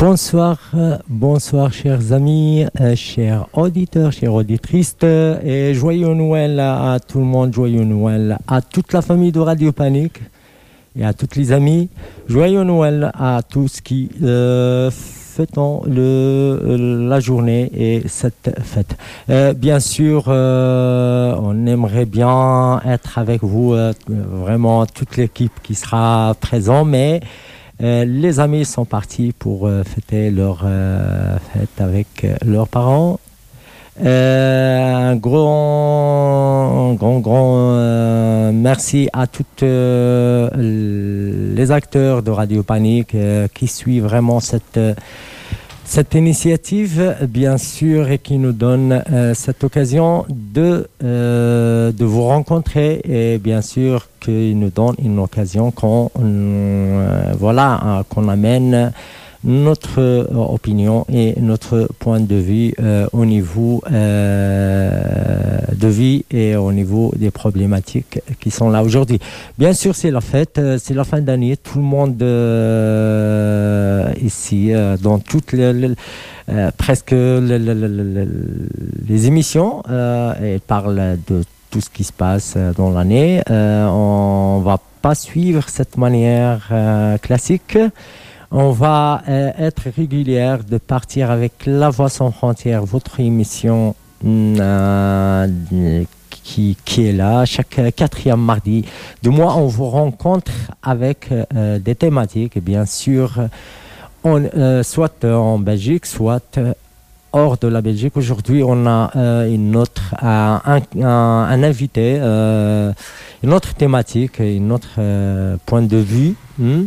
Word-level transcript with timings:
Bonsoir, 0.00 0.56
euh, 0.74 0.96
bonsoir 1.10 1.70
chers 1.74 2.14
amis, 2.14 2.64
euh, 2.80 2.96
chers 2.96 3.46
auditeurs, 3.52 4.12
chères 4.12 4.32
auditrices 4.32 4.96
et 5.02 5.74
joyeux 5.74 6.14
Noël 6.14 6.58
à 6.58 6.96
tout 7.06 7.18
le 7.18 7.26
monde, 7.26 7.52
joyeux 7.52 7.84
Noël 7.84 8.38
à 8.48 8.62
toute 8.62 8.94
la 8.94 9.02
famille 9.02 9.30
de 9.30 9.40
Radio 9.40 9.72
Panique 9.72 10.22
et 10.98 11.04
à 11.04 11.12
toutes 11.12 11.36
les 11.36 11.52
amis. 11.52 11.90
Joyeux 12.28 12.64
Noël 12.64 13.12
à 13.12 13.42
tous 13.46 13.82
qui 13.82 14.08
euh, 14.22 14.90
fêtons 14.90 15.82
le, 15.86 17.06
la 17.08 17.20
journée 17.20 17.70
et 17.74 18.02
cette 18.08 18.50
fête. 18.62 18.96
Euh, 19.30 19.54
bien 19.54 19.80
sûr, 19.80 20.24
euh, 20.28 21.34
on 21.38 21.66
aimerait 21.66 22.04
bien 22.04 22.80
être 22.84 23.18
avec 23.18 23.42
vous, 23.42 23.72
euh, 23.72 23.92
vraiment 24.08 24.84
toute 24.86 25.16
l'équipe 25.16 25.52
qui 25.62 25.74
sera 25.74 26.34
présente, 26.40 26.88
mais 26.88 27.20
euh, 27.82 28.04
les 28.04 28.40
amis 28.40 28.66
sont 28.66 28.84
partis 28.84 29.32
pour 29.38 29.66
euh, 29.66 29.82
fêter 29.84 30.30
leur 30.30 30.62
euh, 30.64 31.38
fête 31.52 31.80
avec 31.80 32.26
leurs 32.44 32.68
parents. 32.68 33.18
Un 34.02 35.16
grand, 35.16 36.94
grand, 36.94 37.20
grand 37.20 38.52
merci 38.52 39.10
à 39.12 39.26
tous 39.26 39.44
les 39.62 41.70
acteurs 41.70 42.22
de 42.22 42.30
Radio 42.30 42.62
Panique 42.62 43.14
qui 43.52 43.66
suivent 43.66 44.04
vraiment 44.04 44.40
cette, 44.40 44.80
cette 45.90 46.14
initiative, 46.14 47.16
bien 47.28 47.58
sûr, 47.58 48.06
qui 48.22 48.38
nous 48.38 48.52
donne 48.52 49.02
euh, 49.10 49.34
cette 49.34 49.64
occasion 49.64 50.24
de, 50.28 50.86
euh, 51.02 51.90
de 51.90 52.04
vous 52.04 52.22
rencontrer 52.22 53.00
et 53.02 53.38
bien 53.38 53.60
sûr 53.60 54.06
qui 54.20 54.54
nous 54.54 54.70
donne 54.70 54.94
une 55.02 55.18
occasion 55.18 55.72
qu'on 55.72 56.12
euh, 56.22 57.32
voilà, 57.36 57.80
euh, 57.84 58.02
qu'on 58.08 58.28
amène 58.28 58.92
notre 59.44 60.00
euh, 60.00 60.26
opinion 60.34 61.06
et 61.12 61.34
notre 61.40 61.88
point 61.98 62.20
de 62.20 62.34
vue 62.34 62.74
euh, 62.78 63.06
au 63.12 63.24
niveau 63.24 63.82
euh, 63.90 65.00
de 65.74 65.88
vie 65.88 66.24
et 66.30 66.56
au 66.56 66.72
niveau 66.72 67.12
des 67.16 67.30
problématiques 67.30 68.20
qui 68.40 68.50
sont 68.50 68.68
là 68.70 68.82
aujourd'hui. 68.82 69.18
Bien 69.58 69.72
sûr, 69.72 69.94
c'est 69.94 70.10
la 70.10 70.20
fête, 70.20 70.60
c'est 70.78 70.94
la 70.94 71.04
fin 71.04 71.20
d'année, 71.20 71.56
tout 71.56 71.78
le 71.78 71.84
monde 71.84 72.22
ici, 74.22 74.72
dans 75.02 75.18
toutes 75.18 75.52
les, 75.52 75.94
presque 76.76 77.12
le- 77.12 77.40
le- 77.40 77.58
le- 77.58 77.74
le- 77.74 78.02
le- 78.14 78.28
les 79.08 79.26
émissions, 79.26 79.82
et 80.42 80.58
parlent 80.66 81.18
de 81.28 81.42
tout 81.70 81.80
ce 81.80 81.88
qui 81.90 82.04
se 82.04 82.12
passe 82.12 82.56
dans 82.76 82.90
l'année. 82.90 83.42
Euh, 83.50 83.86
on 83.88 84.60
va 84.60 84.78
pas 85.02 85.14
suivre 85.14 85.68
cette 85.68 85.96
manière 85.96 86.68
classique. 87.22 87.78
On 88.52 88.72
va 88.72 89.22
euh, 89.28 89.52
être 89.58 89.88
régulière 89.96 90.64
de 90.64 90.78
partir 90.78 91.30
avec 91.30 91.52
La 91.66 91.88
Voix 91.88 92.08
sans 92.08 92.32
frontières, 92.32 92.84
votre 92.84 93.20
émission 93.20 93.94
euh, 94.26 95.46
qui, 96.42 96.76
est 96.98 97.12
là 97.12 97.44
chaque 97.44 97.78
euh, 97.78 97.92
quatrième 97.92 98.40
mardi 98.40 98.84
du 99.22 99.28
mois. 99.28 99.54
On 99.54 99.68
vous 99.68 99.88
rencontre 99.88 100.50
avec 100.82 101.28
des 101.52 101.94
thématiques, 101.94 102.58
bien 102.58 102.86
sûr, 102.86 103.34
soit 104.82 105.24
en 105.24 105.58
Belgique, 105.60 106.04
soit 106.04 106.58
hors 107.32 107.56
de 107.56 107.68
la 107.68 107.80
Belgique. 107.82 108.16
Aujourd'hui, 108.16 108.64
on 108.64 108.84
a 108.84 109.46
une 109.46 109.76
autre, 109.76 110.16
un, 110.20 111.62
invité, 111.62 112.16
une 112.16 113.52
autre 113.52 113.74
thématique, 113.74 114.40
une 114.40 114.72
autre 114.72 114.98
point 115.66 115.82
de 115.82 115.98
vue. 115.98 116.34
hmm, 116.58 116.86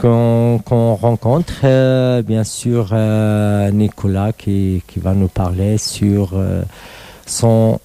qu'on 0.00 0.94
rencontre. 0.94 1.52
Euh, 1.64 2.22
bien 2.22 2.44
sûr, 2.44 2.90
euh, 2.92 3.70
Nicolas 3.70 4.32
qui, 4.32 4.82
qui 4.86 5.00
va 5.00 5.14
nous 5.14 5.28
parler 5.28 5.78
sur 5.78 6.32
euh, 6.34 6.62
son 7.26 7.78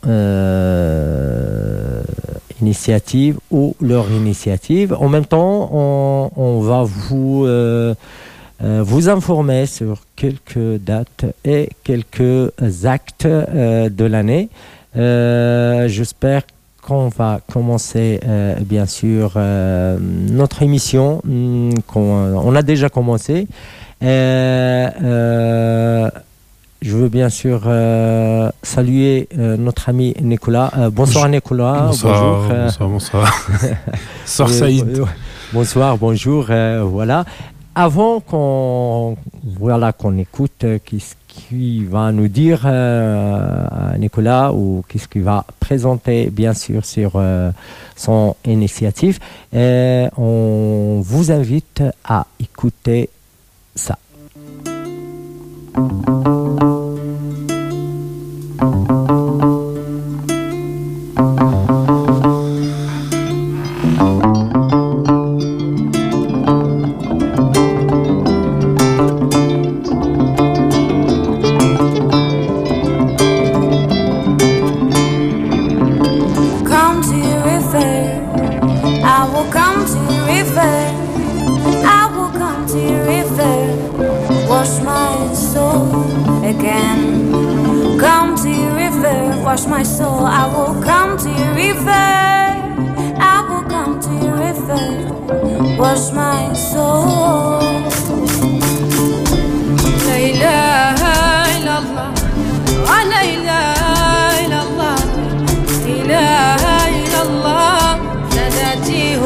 initiative 2.62 3.40
ou 3.52 3.76
leur 3.82 4.10
initiative. 4.12 4.96
En 5.00 5.10
même 5.10 5.26
temps, 5.26 5.70
on, 5.74 6.32
on 6.36 6.62
va 6.62 6.84
vous, 6.84 7.46
vous 8.62 9.10
informer 9.10 9.66
sur 9.66 10.02
quelques 10.16 10.78
dates 10.80 11.26
et 11.44 11.70
quelques 11.84 12.54
actes 12.86 13.28
de 13.28 14.06
l'année. 14.06 14.50
J'espère 14.96 16.44
qu'on 16.86 17.08
va 17.10 17.40
commencer 17.52 18.20
euh, 18.28 18.56
bien 18.60 18.86
sûr 18.86 19.34
euh, 19.38 19.98
notre 20.00 20.62
émission 20.62 21.22
hum, 21.26 21.72
qu'on 21.88 22.36
on 22.36 22.56
a 22.56 22.62
déjà 22.62 22.90
commencé. 22.90 23.48
Euh, 24.04 24.90
euh, 25.02 26.10
je 26.82 26.98
veux 26.98 27.08
bien 27.08 27.30
sûr 27.30 27.62
euh, 27.66 28.50
saluer 28.62 29.30
euh, 29.40 29.56
notre 29.56 29.88
ami 29.90 30.14
Nicolas. 30.22 30.72
Euh, 30.78 30.90
bonsoir 30.90 31.30
Nicolas. 31.30 31.86
Bonsoir, 31.88 32.22
bonjour 32.22 32.52
euh, 32.52 32.66
bonsoir, 32.66 32.90
bonsoir. 32.90 33.48
Euh, 34.40 34.48
Saïd. 34.48 34.88
euh, 35.00 35.06
bonsoir 35.54 35.98
bonjour 35.98 36.48
euh, 36.50 36.84
voilà. 36.86 37.26
Avant 37.76 38.20
qu'on 38.20 39.18
voilà 39.58 39.92
qu'on 39.94 40.18
écoute 40.18 40.64
euh, 40.64 40.80
qu'est-ce 40.84 41.16
qui 41.34 41.84
va 41.84 42.12
nous 42.12 42.28
dire 42.28 42.62
euh, 42.66 43.66
Nicolas 43.98 44.54
ou 44.54 44.84
qu'est-ce 44.88 45.08
qu'il 45.08 45.24
va 45.24 45.46
présenter 45.60 46.30
bien 46.30 46.54
sûr 46.54 46.86
sur 46.86 47.14
euh, 47.16 47.52
son 47.96 48.36
initiative. 48.46 49.20
On 49.54 51.02
vous 51.04 51.32
invite 51.32 51.84
à 52.04 52.28
écouter 52.40 53.10
ça 53.76 53.98
Wash 89.53 89.67
my 89.67 89.83
soul. 89.83 90.25
I 90.27 90.47
will 90.55 90.83
come 90.83 91.17
to 91.19 91.29
your 91.31 91.55
river. 91.55 92.09
I 93.21 93.37
will 93.49 93.65
come 93.69 94.01
to 94.01 94.11
your 94.25 94.37
river. 94.47 94.83
Wash 95.79 96.13
my 96.13 96.53
soul. 96.53 97.59
لا 100.09 100.17
إله 100.31 101.01
إلا 101.57 101.79
الله 101.79 102.11
لا 103.11 103.23
إله 103.35 103.81
إلا 104.45 104.61
الله 104.67 104.97
إله 105.87 106.63
إلا 106.99 107.21
الله 107.23 107.99
سادتي 108.35 109.17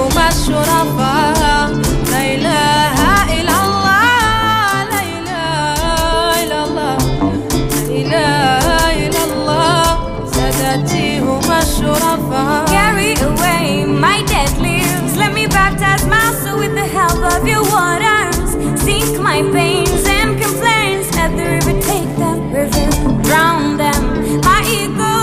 my 19.37 19.43
pains 19.52 20.05
and 20.19 20.40
complaints. 20.40 21.08
Let 21.17 21.31
the 21.37 21.44
river 21.55 21.75
take 21.90 22.11
that 22.23 22.38
river, 22.56 22.87
drown 23.29 23.76
them. 23.76 24.02
My 24.49 24.61
ego 24.81 25.14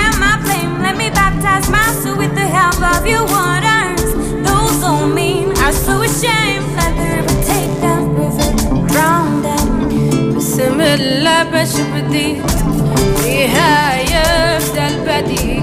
and 0.00 0.14
my 0.24 0.34
blame. 0.44 0.72
Let 0.82 0.96
me 0.96 1.08
baptize 1.10 1.68
my 1.70 1.86
soul 2.02 2.16
with 2.16 2.34
the 2.34 2.48
help 2.58 2.80
of 2.94 3.06
your 3.06 3.24
waters. 3.34 4.02
Those 4.48 4.78
who 4.84 5.14
mean 5.14 5.48
are 5.64 5.72
so 5.86 5.94
ashamed. 6.02 6.66
Let 6.78 6.92
the 7.00 7.06
river 7.16 7.36
take 7.52 7.72
that 7.84 8.02
river, 8.20 8.48
drown 8.92 9.42
them. 9.42 9.68
بسم 10.36 10.80
الله 10.80 11.42
باش 11.42 11.72
بديت 11.94 12.42
فيها 13.22 14.00
يبدا 14.00 14.88
البديع 14.88 15.62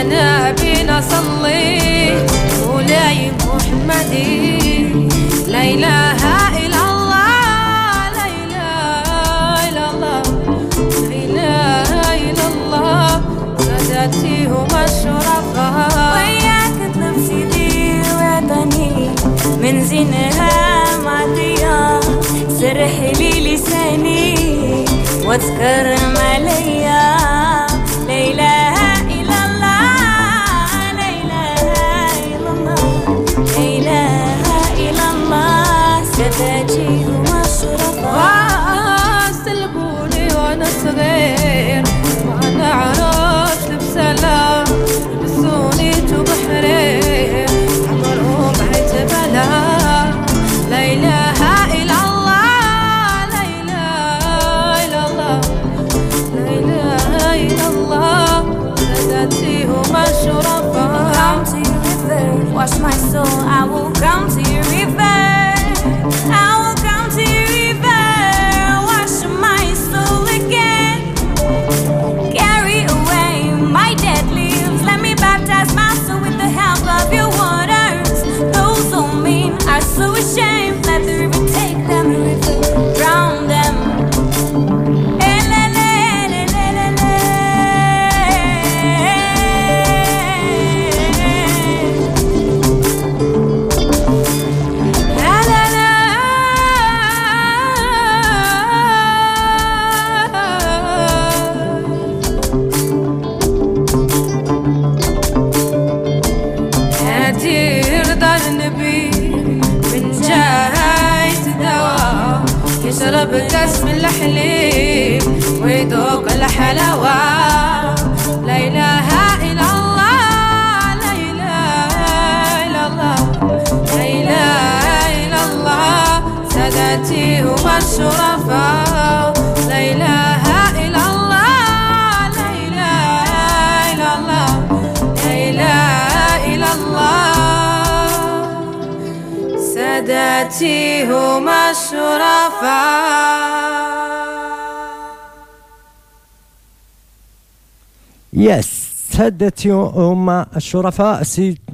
انا 0.00 0.50
بينا 0.50 1.00
صليت 1.00 2.30
مولاي 2.66 3.32
محمدي 3.46 4.58
لا 5.48 5.62
اله 5.62 6.43
واتكرم 25.34 26.14
عليا 26.16 26.73
Wash 62.65 62.79
my 62.79 62.91
soul. 62.91 63.25
I 63.27 63.63
will 63.65 63.84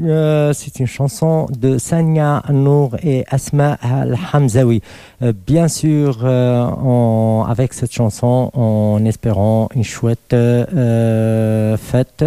Euh, 0.01 0.53
c'est 0.53 0.79
une 0.79 0.87
chanson 0.87 1.47
de 1.57 1.77
Sanya 1.77 2.43
Nour 2.49 2.95
et 3.03 3.23
Asma 3.29 3.77
Al-Hamzawi. 3.81 4.81
Euh, 5.21 5.33
bien 5.45 5.67
sûr, 5.67 6.19
euh, 6.23 7.41
avec 7.43 7.73
cette 7.73 7.91
chanson, 7.91 8.51
en 8.53 9.03
espérant 9.05 9.69
une 9.75 9.83
chouette 9.83 10.35
fête 10.35 12.25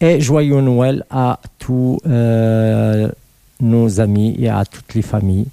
et 0.00 0.20
joyeux 0.20 0.60
Noël 0.60 1.04
à 1.10 1.38
tous 1.58 1.98
nos 3.60 4.00
amis 4.00 4.34
et 4.38 4.48
à 4.48 4.64
toutes 4.64 4.94
les 4.94 5.02
familles 5.02 5.46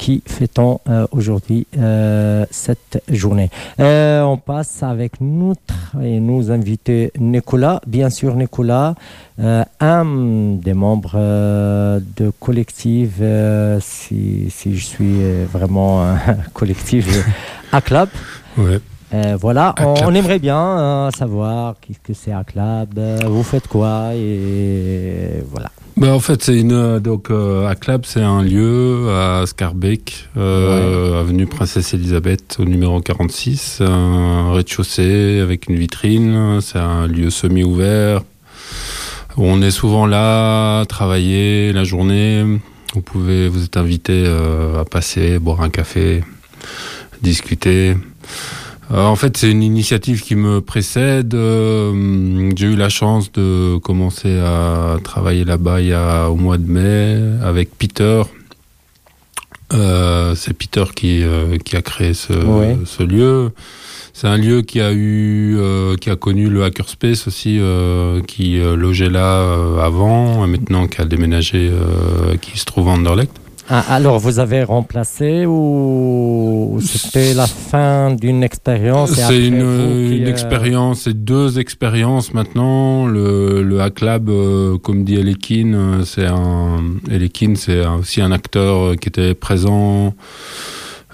qui 0.00 0.22
fêtons 0.24 0.80
euh, 0.88 1.06
aujourd'hui 1.12 1.66
euh, 1.76 2.46
cette 2.50 3.02
journée. 3.10 3.50
Euh, 3.80 4.22
on 4.22 4.38
passe 4.38 4.82
avec 4.82 5.20
notre 5.20 5.74
et 6.02 6.20
nos 6.20 6.50
invités 6.50 7.12
Nicolas. 7.18 7.82
Bien 7.86 8.08
sûr, 8.08 8.34
Nicolas, 8.34 8.94
euh, 9.40 9.62
un 9.78 10.04
des 10.56 10.72
membres 10.72 11.18
de 11.18 12.30
collectif, 12.40 13.20
si, 13.80 14.46
si 14.48 14.76
je 14.76 14.84
suis 14.84 15.44
vraiment 15.52 16.02
un 16.02 16.18
collectif 16.54 17.06
ACLAB. 17.70 18.08
Ouais. 18.56 18.80
Euh, 19.12 19.36
voilà, 19.40 19.74
on, 19.80 20.14
aimerait 20.14 20.38
bien 20.38 20.56
euh, 20.56 21.10
savoir 21.10 21.74
qu'est-ce 21.80 21.98
que 21.98 22.14
c'est 22.14 22.30
ACLAB, 22.30 22.96
euh, 22.96 23.18
vous 23.26 23.42
faites 23.42 23.66
quoi 23.66 24.14
et 24.14 25.42
voilà. 25.50 25.72
Bah, 25.96 26.14
en 26.14 26.20
fait, 26.20 26.40
c'est 26.44 26.56
une 26.56 27.00
donc 27.00 27.30
à 27.30 27.74
Club, 27.74 28.02
c'est 28.06 28.22
un 28.22 28.40
lieu 28.40 29.08
à 29.10 29.44
Scarbeck, 29.46 30.28
avenue 30.36 31.46
Princesse 31.46 31.92
Elisabeth, 31.92 32.58
au 32.60 32.64
numéro 32.64 33.00
46, 33.00 33.80
un 33.80 34.52
rez-de-chaussée 34.52 35.40
avec 35.40 35.68
une 35.68 35.76
vitrine. 35.76 36.60
C'est 36.62 36.78
un 36.78 37.08
lieu 37.08 37.30
semi-ouvert. 37.30 38.22
où 39.36 39.44
On 39.44 39.60
est 39.60 39.72
souvent 39.72 40.06
là, 40.06 40.80
à 40.80 40.86
travailler 40.86 41.72
la 41.72 41.82
journée. 41.82 42.44
Vous 42.94 43.02
pouvez, 43.02 43.48
vous 43.48 43.64
êtes 43.64 43.76
invité 43.76 44.26
à 44.78 44.84
passer, 44.84 45.38
boire 45.40 45.60
un 45.60 45.70
café, 45.70 46.22
discuter. 47.20 47.96
Euh, 48.92 49.04
en 49.06 49.14
fait, 49.14 49.36
c'est 49.36 49.50
une 49.50 49.62
initiative 49.62 50.22
qui 50.22 50.34
me 50.34 50.60
précède. 50.60 51.34
Euh, 51.34 52.50
J'ai 52.56 52.66
eu 52.66 52.76
la 52.76 52.88
chance 52.88 53.30
de 53.32 53.78
commencer 53.78 54.38
à 54.40 54.96
travailler 55.04 55.44
là-bas 55.44 55.80
il 55.80 55.88
y 55.88 55.92
a 55.92 56.28
au 56.28 56.34
mois 56.36 56.58
de 56.58 56.68
mai 56.68 57.20
avec 57.42 57.70
Peter. 57.78 58.22
Euh, 59.72 60.34
c'est 60.34 60.52
Peter 60.54 60.82
qui, 60.96 61.22
qui 61.64 61.76
a 61.76 61.82
créé 61.82 62.14
ce, 62.14 62.32
Ouais. 62.32 62.76
ce 62.84 63.04
lieu. 63.04 63.52
C'est 64.12 64.26
un 64.26 64.36
lieu 64.36 64.62
qui 64.62 64.80
a 64.80 64.92
eu, 64.92 65.56
qui 66.00 66.10
a 66.10 66.16
connu 66.16 66.50
le 66.50 66.64
hackerspace 66.64 67.28
aussi, 67.28 67.60
qui 68.26 68.58
logeait 68.58 69.08
là 69.08 69.40
avant, 69.84 70.44
et 70.44 70.48
maintenant 70.48 70.88
qui 70.88 71.00
a 71.00 71.04
déménagé, 71.04 71.70
qui 72.42 72.58
se 72.58 72.64
trouve 72.64 72.88
à 72.88 72.90
Anderlecht. 72.90 73.39
Ah, 73.72 73.84
alors, 73.88 74.18
vous 74.18 74.40
avez 74.40 74.64
remplacé 74.64 75.46
ou 75.46 76.80
c'était 76.82 77.34
la 77.34 77.46
fin 77.46 78.12
d'une 78.12 78.42
expérience 78.42 79.12
C'est 79.12 79.46
une, 79.46 79.62
euh, 79.62 80.26
expérience, 80.26 81.02
c'est 81.02 81.14
deux 81.14 81.60
expériences 81.60 82.34
maintenant. 82.34 83.06
Le, 83.06 83.62
le 83.62 83.80
Hack 83.80 84.00
Lab, 84.00 84.28
euh, 84.28 84.76
comme 84.76 85.04
dit 85.04 85.14
Elekin, 85.14 85.72
euh, 85.74 86.04
c'est 86.04 86.26
un 86.26 86.78
Elekin, 87.08 87.54
c'est 87.54 87.86
aussi 87.86 88.20
un 88.20 88.32
acteur 88.32 88.96
qui 88.96 89.08
était 89.08 89.34
présent 89.34 90.14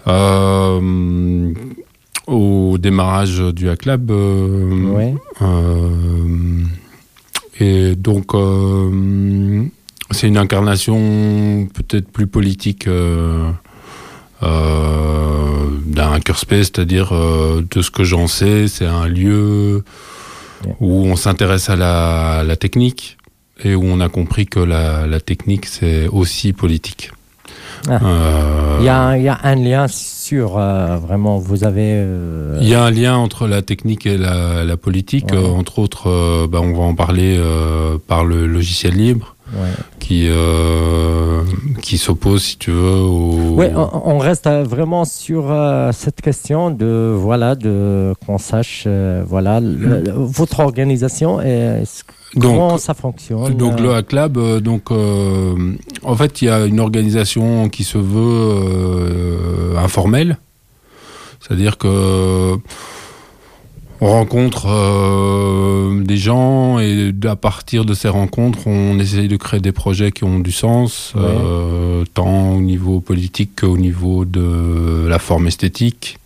euh, 0.07 1.53
au 2.27 2.79
démarrage 2.79 3.39
du 3.55 3.69
Hack 3.69 3.85
Lab. 3.85 4.11
Ouais. 4.11 5.15
et 7.61 7.95
donc, 7.97 8.33
c'est 10.11 10.29
une 10.29 10.39
incarnation 10.39 11.69
peut-être 11.75 12.09
plus 12.11 12.27
politique 12.27 12.87
euh, 12.87 13.51
euh, 14.43 15.67
d'un 15.85 16.13
hackerspace, 16.13 16.67
c'est-à-dire 16.67 17.13
euh, 17.13 17.65
de 17.69 17.83
ce 17.83 17.91
que 17.91 18.05
j'en 18.05 18.27
sais, 18.27 18.69
c'est 18.69 18.87
un 18.87 19.09
lieu 19.09 19.85
où 20.81 21.07
on 21.07 21.17
s'intéresse 21.17 21.69
à 21.71 21.77
la, 21.77 22.43
la 22.47 22.57
technique 22.57 23.19
et 23.63 23.75
où 23.75 23.85
on 23.85 24.01
a 24.01 24.09
compris 24.09 24.47
que 24.47 24.61
la, 24.61 25.07
la 25.07 25.21
technique, 25.21 25.67
c'est 25.67 26.09
aussi 26.09 26.53
politique. 26.53 27.11
Ah. 27.89 28.01
Il 28.81 28.85
y, 28.85 28.89
a, 28.89 29.17
il 29.17 29.23
y 29.23 29.29
a 29.29 29.39
un 29.45 29.55
lien 29.55 29.87
sur 29.87 30.53
vraiment, 30.53 31.39
vous 31.39 31.63
avez. 31.63 32.05
Il 32.61 32.67
y 32.67 32.75
a 32.75 32.83
un 32.83 32.91
lien 32.91 33.17
entre 33.17 33.47
la 33.47 33.63
technique 33.63 34.07
et 34.07 34.17
la, 34.17 34.65
la 34.65 34.77
politique. 34.77 35.31
Ouais. 35.31 35.39
Entre 35.39 35.79
autres, 35.79 36.47
bah, 36.49 36.61
on 36.63 36.73
va 36.73 36.83
en 36.83 36.95
parler 36.95 37.41
par 38.09 38.25
le 38.25 38.47
logiciel 38.47 38.95
libre 38.95 39.36
ouais. 39.55 39.69
qui, 40.01 40.27
euh, 40.29 41.43
qui 41.83 41.99
s'oppose, 41.99 42.43
si 42.43 42.59
tu 42.59 42.71
veux, 42.71 42.91
au... 43.01 43.55
Ouais, 43.55 43.73
on, 43.75 44.19
reste 44.19 44.47
euh, 44.47 44.65
vraiment 44.65 45.05
sur 45.05 45.51
euh, 45.51 45.91
cette 45.93 46.21
question 46.21 46.71
de 46.71 47.13
voilà 47.17 47.55
de 47.55 48.15
qu'on 48.27 48.39
sache 48.39 48.85
euh, 48.87 49.23
voilà 49.27 49.61
le- 49.61 50.01
le- 50.03 50.11
votre 50.13 50.61
organisation 50.61 51.41
et 51.41 51.83
comment 52.41 52.71
donc, 52.73 52.81
ça 52.81 52.95
fonctionne. 52.95 53.55
donc 53.57 53.81
le 53.81 53.95
Hack 53.95 54.13
Lab, 54.13 54.39
donc, 54.61 54.91
en 54.91 56.17
fait, 56.17 56.43
il 56.43 56.47
y 56.47 56.51
a 56.51 56.67
une 56.67 56.81
organisation 56.81 57.69
qui 57.69 57.85
se 57.85 57.99
veut 57.99 59.77
informelle. 59.79 60.39
C'est-à-dire 61.41 61.79
que 61.79 62.57
on 64.01 64.09
rencontre 64.11 64.67
euh, 64.69 66.03
des 66.05 66.17
gens 66.17 66.79
et 66.79 67.13
à 67.25 67.37
partir 67.37 67.85
de 67.85 67.95
ces 67.95 68.09
rencontres, 68.09 68.67
on 68.67 68.99
essaye 68.99 69.29
de 69.29 69.37
créer 69.37 69.61
des 69.61 69.73
projets 69.73 70.13
qui 70.13 70.25
ont 70.25 70.39
du 70.39 70.53
sens, 70.53 71.13
Ouais. 71.17 71.23
euh, 71.25 72.05
tant 72.15 72.53
au 72.55 72.61
niveau 72.61 73.01
politique 73.01 73.61
qu'au 73.61 73.77
niveau 73.79 74.25
de 74.25 75.07
la 75.09 75.19
forme 75.19 75.47
esthétique, 75.49 76.19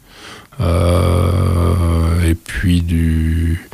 Euh, 0.60 2.28
et 2.30 2.34
puis 2.34 2.82
du, 2.82 3.66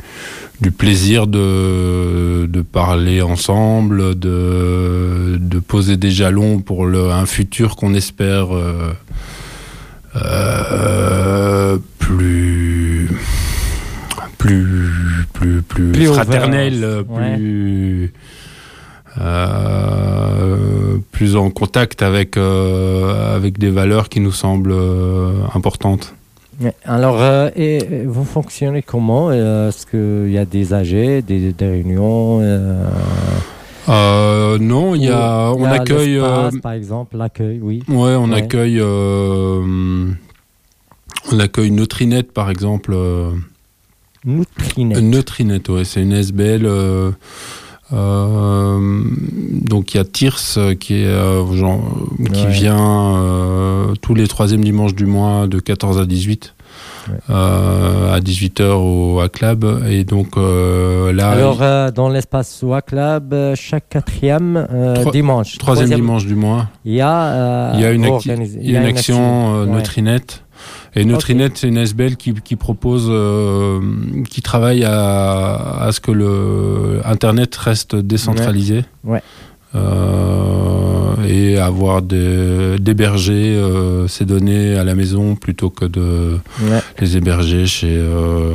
du 0.61 0.71
plaisir 0.71 1.27
de, 1.27 2.45
de 2.47 2.61
parler 2.61 3.21
ensemble, 3.21 4.17
de, 4.17 5.37
de 5.37 5.59
poser 5.59 5.97
des 5.97 6.11
jalons 6.11 6.59
pour 6.59 6.85
le, 6.85 7.11
un 7.11 7.25
futur 7.25 7.75
qu'on 7.75 7.93
espère 7.93 8.47
plus 11.99 12.76
plus 14.47 14.89
plus 15.33 15.61
plus, 15.61 15.91
Plus 15.91 16.05
fraternel, 16.07 16.75
ouvert, 16.75 17.03
ouais. 17.11 17.35
plus 17.37 18.13
euh, 19.19 20.97
plus 21.11 21.35
en 21.35 21.49
contact 21.49 22.01
avec 22.01 22.37
euh, 22.37 23.35
avec 23.35 23.57
des 23.57 23.69
valeurs 23.69 24.09
qui 24.09 24.19
nous 24.19 24.31
semblent 24.31 24.71
euh, 24.73 25.33
importantes. 25.53 26.13
Alors, 26.85 27.21
euh, 27.21 27.49
et 27.55 28.03
vous 28.07 28.23
fonctionnez 28.25 28.81
comment? 28.81 29.29
Euh, 29.29 29.69
Est-ce 29.69 29.85
qu'il 29.85 30.31
y 30.31 30.39
a 30.39 30.45
des 30.45 30.73
AG, 30.73 30.89
des, 31.23 31.53
des 31.53 31.67
réunions 31.67 32.39
euh, 32.41 32.83
Euh, 33.89 34.57
non, 34.59 34.95
il 34.95 35.03
y 35.03 35.09
a 35.09 35.51
on 35.55 35.63
y 35.63 35.65
a 35.67 35.71
accueille 35.81 36.17
euh, 36.17 36.49
par 36.61 36.71
exemple, 36.73 37.15
l'accueil, 37.17 37.59
oui. 37.61 37.83
ouais 37.87 38.15
on 38.15 38.29
Ouais. 38.31 38.37
accueille 38.41 38.79
euh, 38.81 39.61
on 41.31 41.39
accueille 41.39 41.71
Neutrinet 41.71 42.23
par 42.23 42.49
exemple. 42.49 42.95
Nutrinet. 44.27 45.01
Neutrinet, 45.01 45.69
ouais, 45.69 45.83
c'est 45.85 46.01
une 46.03 46.11
SBL. 46.13 46.65
euh, 46.65 47.11
euh, 47.93 49.01
donc 49.63 49.93
il 49.93 49.97
y 49.97 49.99
a 49.99 50.03
Tirs 50.03 50.37
qui, 50.79 50.93
est, 50.95 51.05
euh, 51.05 51.45
genre, 51.55 51.79
qui 52.33 52.43
Ouais. 52.45 52.51
vient 52.51 53.93
tous 54.01 54.13
les 54.13 54.27
troisièmes 54.27 54.63
dimanches 54.63 54.93
du 54.95 55.05
mois 55.05 55.47
de 55.47 55.59
14 55.59 55.97
à 55.99 56.05
18. 56.05 56.53
Ouais. 57.09 57.15
euh, 57.29 58.13
à 58.13 58.19
18h 58.19 58.73
au 58.75 59.21
à 59.21 59.29
Club 59.29 59.65
et 59.89 60.03
donc 60.03 60.35
euh, 60.37 61.13
là 61.13 61.29
Alors, 61.29 61.59
euh, 61.61 61.89
dans 61.89 62.09
l'espace 62.09 62.49
euh, 63.33 63.55
chaque 63.55 63.87
quatrième 63.87 64.67
dimanche, 65.13 65.57
troisième 65.57 65.89
dimanche 65.89 66.25
du 66.25 66.35
mois 66.35 66.67
il 66.83 66.93
y 66.95 67.01
a, 67.01 67.71
il 67.75 67.79
y 67.79 67.85
a 67.85 67.91
une, 67.91 68.05
vous 68.05 68.17
acti- 68.17 68.27
organisez- 68.29 68.59
il 68.61 68.71
y 68.71 68.75
a 68.77 68.81
une 68.81 68.87
action, 68.87 69.55
euh, 69.55 69.65
ouais. 69.65 69.71
Neutrinet. 69.71 70.19
Et 70.99 71.05
Neutrinet, 71.05 71.49
c'est 71.53 71.67
une 71.67 71.77
SBL 71.77 72.15
qui, 72.17 72.33
qui 72.33 72.55
propose, 72.55 73.07
euh, 73.09 73.79
qui 74.29 74.41
travaille 74.41 74.83
à, 74.83 75.77
à 75.79 75.91
ce 75.91 75.99
que 75.99 76.11
le 76.11 77.01
Internet 77.05 77.55
reste 77.55 77.95
décentralisé. 77.95 78.83
Ouais. 79.03 79.21
Euh, 79.75 81.13
et 81.27 81.57
avoir 81.59 82.01
d'héberger 82.01 83.55
euh, 83.57 84.07
ces 84.07 84.25
données 84.25 84.75
à 84.75 84.83
la 84.83 84.95
maison 84.95 85.35
plutôt 85.35 85.69
que 85.69 85.85
de 85.85 86.39
Ouais. 86.63 86.79
les 86.99 87.17
héberger 87.17 87.65
chez, 87.67 87.93
euh, 87.95 88.53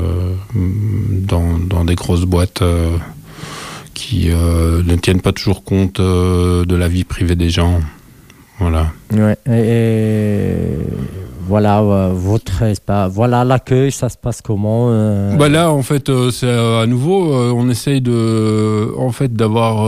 dans, 0.54 1.58
dans 1.58 1.84
des 1.84 1.94
grosses 1.94 2.25
boîtes 2.25 2.62
qui 3.94 4.30
ne 4.30 4.96
tiennent 4.96 5.20
pas 5.20 5.32
toujours 5.32 5.62
compte 5.64 6.00
de 6.00 6.75
la 6.76 6.88
vie 6.88 7.04
privée 7.04 7.37
des 7.37 7.50
gens. 7.50 7.80
Voilà. 8.58 8.92
Ouais, 9.12 9.37
et 9.50 10.54
voilà 11.52 11.80
euh, 11.82 12.12
votre 12.14 12.62
espace. 12.62 13.12
Voilà 13.12 13.44
l'accueil, 13.44 13.92
ça 13.92 14.09
se 14.09 14.16
passe 14.16 14.40
comment 14.40 14.87
euh, 14.88 15.37
Bah 15.37 15.50
là, 15.50 15.71
en 15.71 15.82
fait, 15.82 16.09
euh, 16.09 16.30
c'est 16.30 16.49
à 16.49 16.87
nouveau, 16.87 17.30
on 17.35 17.68
essaye 17.68 18.00
de, 18.00 18.90
en 18.97 19.12
fait, 19.12 19.35
d'avoir 19.35 19.85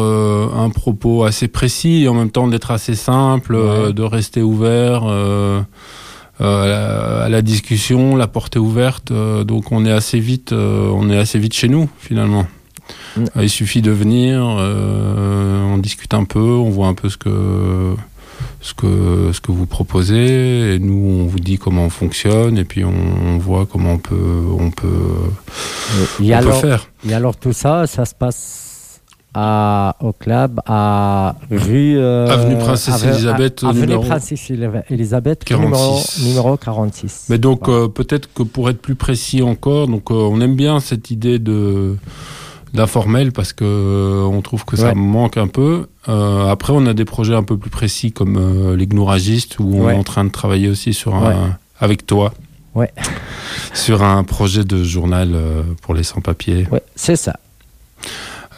un 0.65 0.69
propos 0.69 1.25
assez 1.25 1.49
précis 1.49 2.03
et 2.05 2.09
en 2.09 2.15
même 2.15 2.31
temps 2.31 2.49
d'être 2.49 2.71
assez 2.71 2.95
simple, 2.95 3.55
Ouais. 3.55 3.93
de 3.95 4.03
rester 4.03 4.43
ouvert 4.43 5.05
euh, 5.07 5.63
à, 6.39 6.67
la, 6.67 7.23
à 7.25 7.29
la 7.31 7.41
discussion, 7.41 8.15
la 8.15 8.27
porte 8.27 8.57
est 8.57 8.65
ouverte. 8.71 9.11
euh, 9.11 9.45
donc 9.45 9.73
on 9.73 9.87
est 9.87 9.93
assez 9.93 10.19
vite, 10.21 10.53
euh, 10.53 10.91
on 10.93 11.09
est 11.09 11.17
assez 11.17 11.39
vite 11.39 11.55
chez 11.55 11.69
nous 11.69 11.89
finalement. 11.99 12.47
Mm. 13.17 13.25
Il 13.41 13.49
suffit 13.49 13.81
de 13.81 13.91
venir, 13.91 14.43
on 14.45 15.79
discute 15.79 16.13
un 16.13 16.25
peu, 16.25 16.41
on 16.67 16.69
voit 16.69 16.89
un 16.89 16.95
peu 16.95 17.09
ce 17.09 17.17
que 17.17 17.95
ce 18.67 18.73
que 18.73 19.31
ce 19.35 19.41
que 19.43 19.53
vous 19.53 19.67
proposez 19.67 20.75
et 20.75 20.79
nous 20.79 21.21
on 21.21 21.27
vous 21.27 21.39
dit 21.39 21.59
comment 21.59 21.85
on 21.85 21.91
fonctionne 21.91 22.57
et 22.57 22.65
puis 22.65 22.83
on, 22.83 22.95
on 23.27 23.37
voit 23.37 23.67
comment 23.67 23.93
on 23.93 23.99
peut 23.99 24.43
on 24.59 24.71
peut 24.71 24.89
et, 26.23 26.35
on 26.35 26.39
alors, 26.39 26.61
peut 26.63 26.69
faire. 26.69 26.89
et 27.07 27.13
alors 27.13 27.37
tout 27.37 27.53
ça, 27.53 27.87
ça 27.87 28.07
se 28.07 28.15
passe 28.15 29.03
à, 29.35 29.97
au 30.01 30.13
club 30.13 30.61
à 30.65 31.35
rue 31.51 31.99
euh, 31.99 32.27
Avenue 32.29 32.57
Princesse 32.57 32.95
ave- 33.05 33.11
Elisabeth, 33.15 33.65
avenue 33.65 33.81
numéro- 33.83 34.03
Princesse 34.05 34.51
Elisabeth 34.89 35.45
46. 35.45 36.23
numéro 36.23 36.29
numéro 36.29 36.57
46. 36.57 37.27
Mais 37.29 37.39
donc 37.39 37.67
Voilà. 37.67 37.83
euh, 37.83 37.89
peut-être 37.89 38.33
que 38.33 38.45
pour 38.45 38.71
être 38.71 38.81
plus 38.81 38.95
précis 38.95 39.43
encore, 39.43 39.89
donc 39.89 40.11
euh, 40.11 40.15
on 40.15 40.41
aime 40.41 40.55
bien 40.57 40.81
cette 40.81 41.11
idée 41.11 41.39
de 41.39 41.97
d'informel 42.75 43.33
parce 43.33 43.53
que 43.53 43.65
euh, 43.65 44.23
on 44.25 44.43
trouve 44.43 44.65
que 44.65 44.77
ça 44.77 44.95
manque 44.95 45.37
un 45.37 45.47
peu. 45.47 45.87
Euh, 46.09 46.49
après, 46.49 46.73
on 46.75 46.85
a 46.87 46.93
des 46.95 47.05
projets 47.05 47.35
un 47.35 47.43
peu 47.43 47.57
plus 47.57 47.71
précis 47.71 48.13
comme 48.13 48.37
euh, 48.37 48.77
les 48.77 48.87
Gnouragistes 48.87 49.59
où 49.61 49.71
on 49.77 49.85
Ouais. 49.87 49.95
est 49.95 49.97
en 49.99 50.03
train 50.03 50.25
de 50.25 50.31
travailler 50.31 50.69
aussi 50.69 50.93
sur 50.93 51.15
Ouais. 51.15 51.29
un 51.33 51.57
avec 51.81 52.07
toi. 52.07 52.35
Ouais. 52.75 52.93
sur 53.75 54.03
un 54.03 54.25
projet 54.25 54.65
de 54.65 54.83
journal 54.83 55.37
pour 55.83 55.95
les 55.95 56.03
sans-papiers. 56.03 56.67
Ouais, 56.71 56.83
c'est 56.97 57.17
ça. 57.17 57.37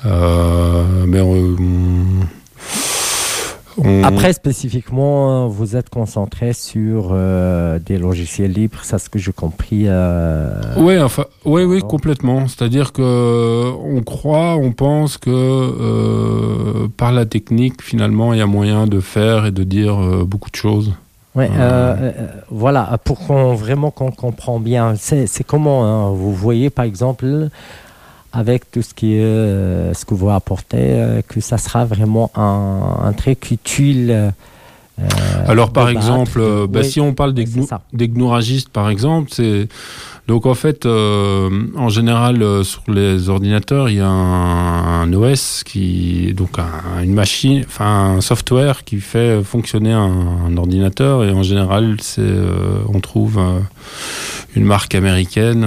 Mais 0.04 1.20
on, 3.78 3.88
on- 3.88 4.02
Après, 4.04 4.32
spécifiquement, 4.32 5.48
vous 5.48 5.76
êtes 5.76 5.90
concentré 5.90 6.52
sur 6.52 7.10
euh, 7.12 7.78
des 7.78 7.98
logiciels 7.98 8.52
libres, 8.52 8.78
c'est 8.82 8.98
ce 8.98 9.08
que 9.08 9.18
j'ai 9.18 9.32
compris. 9.32 9.84
euh, 9.86 10.60
Ouais, 10.76 11.00
enfin, 11.00 11.24
oui, 11.44 11.66
D'accord. 11.66 11.88
complètement. 11.88 12.48
C'est-à-dire 12.48 12.92
que 12.92 13.72
on 13.84 14.02
croit, 14.02 14.56
on 14.56 14.72
pense 14.72 15.18
que 15.18 15.30
euh, 15.30 16.88
par 16.96 17.12
la 17.12 17.24
technique, 17.26 17.82
finalement, 17.82 18.32
il 18.32 18.38
y 18.38 18.42
a 18.42 18.46
moyen 18.46 18.86
de 18.86 19.00
faire 19.00 19.46
et 19.46 19.50
de 19.50 19.64
dire 19.64 19.98
euh, 20.02 20.24
beaucoup 20.24 20.50
de 20.50 20.56
choses. 20.56 20.92
Ouais, 21.34 21.50
Euh. 21.52 21.58
euh, 21.60 22.12
euh, 22.18 22.26
voilà, 22.50 22.98
pour 23.04 23.18
qu'on 23.26 23.54
vraiment 23.54 23.90
qu'on 23.90 24.10
comprend 24.10 24.58
bien, 24.58 24.94
c'est 24.96 25.26
c'est 25.26 25.44
comment 25.44 25.84
hein, 25.84 26.10
vous 26.10 26.32
voyez 26.32 26.70
par 26.70 26.86
exemple 26.86 27.48
avec 28.36 28.70
tout 28.70 28.82
ce 28.82 28.92
qui 28.94 29.14
est 29.14 29.20
euh, 29.24 29.94
ce 29.94 30.04
que 30.04 30.14
vous 30.14 30.30
apportez 30.30 30.76
euh, 30.78 31.22
que 31.26 31.40
ça 31.40 31.56
sera 31.58 31.84
vraiment 31.84 32.30
un, 32.36 32.98
un 33.08 33.12
truc 33.12 33.50
utile. 33.50 34.10
euh, 34.10 34.30
Alors, 35.46 35.70
par 35.72 35.88
exemple, 35.88 36.40
de- 36.40 36.66
bah, 36.66 36.80
oui, 36.82 36.90
si 36.90 37.00
on 37.00 37.12
parle 37.14 37.32
des, 37.34 38.08
gnouragistes, 38.08 38.68
par 38.70 38.88
exemple, 38.90 39.30
c'est 39.32 39.68
donc 40.28 40.44
en 40.46 40.54
fait, 40.54 40.86
euh, 40.86 41.48
en 41.76 41.88
général, 41.88 42.42
euh, 42.42 42.64
sur 42.64 42.82
les 42.88 43.28
ordinateurs, 43.28 43.88
il 43.90 43.96
y 43.96 44.00
a 44.00 44.08
un, 44.08 45.02
un 45.02 45.12
OS 45.12 45.62
qui, 45.64 46.32
donc 46.34 46.58
un- 46.58 47.02
une 47.02 47.14
machine, 47.14 47.62
enfin 47.66 48.16
un 48.16 48.20
software 48.20 48.84
qui 48.84 48.98
fait 49.00 49.40
fonctionner 49.44 49.92
un, 49.92 50.10
un 50.48 50.56
ordinateur, 50.56 51.24
et 51.24 51.30
en 51.30 51.42
général, 51.44 51.96
c'est, 52.00 52.22
on 52.92 52.98
trouve 53.00 53.38
une 54.56 54.64
marque 54.64 54.94
américaine. 54.96 55.64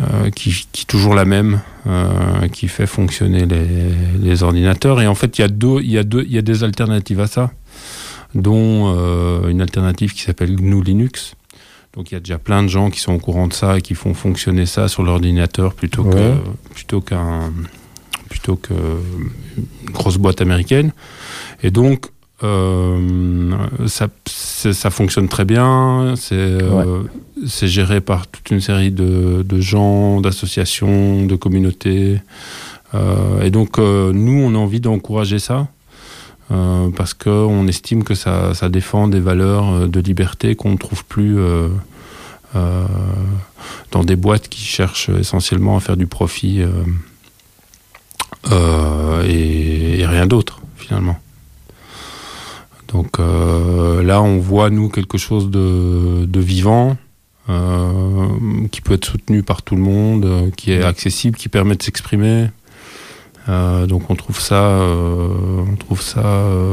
Euh, 0.00 0.30
qui, 0.30 0.66
qui 0.72 0.82
est 0.82 0.86
toujours 0.86 1.14
la 1.14 1.24
même, 1.24 1.60
euh, 1.86 2.48
qui 2.48 2.68
fait 2.68 2.86
fonctionner 2.86 3.46
les, 3.46 3.66
les 4.20 4.42
ordinateurs. 4.42 5.00
Et 5.00 5.06
en 5.06 5.14
fait, 5.14 5.38
il 5.38 5.42
y 5.42 5.44
a 5.44 5.48
deux, 5.48 5.80
il 5.82 5.90
y 5.90 5.98
a 5.98 6.02
deux, 6.04 6.24
il 6.24 6.32
y 6.32 6.38
a 6.38 6.42
des 6.42 6.64
alternatives 6.64 7.20
à 7.20 7.26
ça, 7.26 7.52
dont 8.34 8.94
euh, 8.96 9.48
une 9.48 9.60
alternative 9.62 10.12
qui 10.12 10.22
s'appelle 10.22 10.56
GNU 10.56 10.82
Linux. 10.82 11.34
Donc 11.94 12.10
il 12.10 12.14
y 12.14 12.16
a 12.16 12.20
déjà 12.20 12.38
plein 12.38 12.62
de 12.64 12.68
gens 12.68 12.90
qui 12.90 12.98
sont 12.98 13.12
au 13.12 13.18
courant 13.20 13.46
de 13.46 13.52
ça 13.52 13.78
et 13.78 13.80
qui 13.82 13.94
font 13.94 14.14
fonctionner 14.14 14.66
ça 14.66 14.88
sur 14.88 15.04
l'ordinateur 15.04 15.74
plutôt 15.74 16.02
Ouais. 16.02 16.12
que 16.14 16.72
plutôt 16.74 17.00
qu'un 17.00 17.52
plutôt 18.28 18.56
que 18.56 18.74
une 19.56 19.92
grosse 19.92 20.16
boîte 20.16 20.40
américaine. 20.40 20.90
Et 21.62 21.70
donc 21.70 22.06
euh, 22.42 23.52
ça, 23.86 24.08
c'est- 24.26 24.72
ça 24.72 24.90
fonctionne 24.90 25.28
très 25.28 25.44
bien. 25.44 26.14
C'est 26.16 26.34
euh, 26.34 27.02
c'est 27.46 27.68
géré 27.68 28.00
par 28.00 28.26
toute 28.26 28.50
une 28.50 28.60
série 28.60 28.90
de, 28.90 29.42
de 29.42 29.60
gens, 29.60 30.20
d'associations, 30.20 31.26
de 31.26 31.36
communautés. 31.36 32.20
Euh, 32.94 33.42
et 33.42 33.50
donc, 33.50 33.78
euh, 33.78 34.12
nous, 34.12 34.40
on 34.42 34.54
a 34.54 34.58
envie 34.58 34.80
d'encourager 34.80 35.38
ça. 35.38 35.68
euh, 36.50 36.90
parce 36.94 37.14
qu'on 37.14 37.66
estime 37.68 38.04
que 38.04 38.14
ça, 38.14 38.52
ça 38.54 38.68
défend 38.68 39.08
des 39.08 39.20
valeurs 39.20 39.88
de 39.88 40.00
liberté 40.00 40.54
qu'on 40.56 40.72
ne 40.72 40.76
trouve 40.76 41.02
plus 41.06 41.38
euh, 41.38 41.68
euh, 42.54 42.84
dans 43.92 44.04
des 44.04 44.14
boîtes 44.16 44.48
qui 44.48 44.60
cherchent 44.60 45.08
essentiellement 45.08 45.76
à 45.76 45.80
faire 45.80 45.96
du 45.96 46.06
profit 46.06 46.60
euh, 46.60 46.68
euh, 48.52 49.24
et, 49.26 50.00
et 50.00 50.06
rien 50.06 50.26
d'autre 50.26 50.60
finalement. 50.76 51.16
Donc 52.94 53.18
euh, 53.18 54.04
là, 54.04 54.22
on 54.22 54.38
voit 54.38 54.70
nous 54.70 54.88
quelque 54.88 55.18
chose 55.18 55.50
de, 55.50 56.40
vivant, 56.40 56.96
euh, 57.48 58.28
qui 58.70 58.80
peut 58.80 58.94
être 58.94 59.04
soutenu 59.04 59.42
par 59.42 59.62
tout 59.62 59.74
le 59.74 59.82
monde, 59.82 60.24
euh, 60.24 60.50
qui 60.56 60.70
est 60.70 60.84
accessible, 60.84 61.36
qui 61.36 61.48
permet 61.48 61.74
de 61.74 61.82
s'exprimer. 61.82 62.46
Donc 63.46 64.08
on 64.08 64.14
trouve 64.14 64.40
ça, 64.40 64.80
on 64.80 65.76
trouve 65.78 66.00
ça 66.00 66.24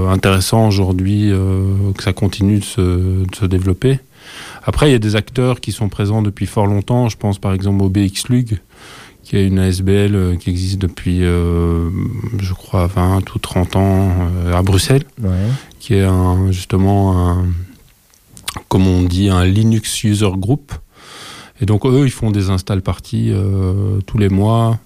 intéressant 0.10 0.70
aujourd'hui 0.70 1.30
que 1.98 2.02
ça 2.02 2.14
continue 2.14 2.60
de 2.60 2.64
se, 2.64 2.82
de 3.26 3.36
se 3.36 3.46
développer. 3.46 4.00
Après, 4.64 4.88
il 4.88 4.94
y 4.94 4.96
a 4.96 5.00
des 5.00 5.18
acteurs 5.18 5.60
qui 5.60 5.74
sont 5.74 5.90
présents 5.90 6.22
depuis 6.22 6.46
fort 6.46 6.68
longtemps. 6.68 7.10
Je 7.10 7.18
pense 7.18 7.40
par 7.40 7.52
exemple 7.52 7.84
au 7.84 7.90
BX 7.90 8.30
Lug, 8.30 8.62
qui 9.24 9.38
est 9.38 9.46
une 9.48 9.60
ASBL 9.60 10.16
euh, 10.16 10.36
qui 10.36 10.50
existe 10.50 10.80
depuis, 10.80 11.24
euh, 11.24 11.90
je 12.40 12.54
crois, 12.54 12.88
20 12.88 13.34
ou 13.36 13.40
30 13.40 13.76
ans 13.76 14.10
euh, 14.46 14.54
à 14.54 14.62
Bruxelles, 14.62 15.04
Ouais. 15.22 15.30
qui 15.80 15.94
est 15.96 16.04
un, 16.04 16.52
justement 16.52 17.30
un, 17.30 17.46
comme 18.68 18.88
on 18.88 19.04
dit, 19.04 19.30
un 19.30 19.46
Linux 19.46 20.04
User 20.04 20.32
Group. 20.38 20.74
Et 21.62 21.66
donc 21.66 21.86
eux, 21.86 22.04
ils 22.06 22.12
font 22.12 22.32
des 22.32 22.50
install 22.50 22.82
parties 22.82 23.32
tous 24.08 24.18
les 24.18 24.30
mois. 24.30 24.80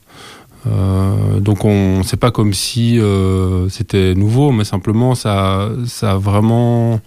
Euh, 0.68 1.39
donc 1.39 1.63
on, 1.63 2.01
c'est 2.04 2.18
pas 2.18 2.32
comme 2.32 2.54
si 2.54 3.00
euh, 3.00 3.70
c'était 3.70 4.13
nouveau, 4.15 4.51
mais 4.51 4.63
simplement 4.65 5.15
ça, 5.15 5.70
ça 5.86 6.18
vraiment, 6.18 7.00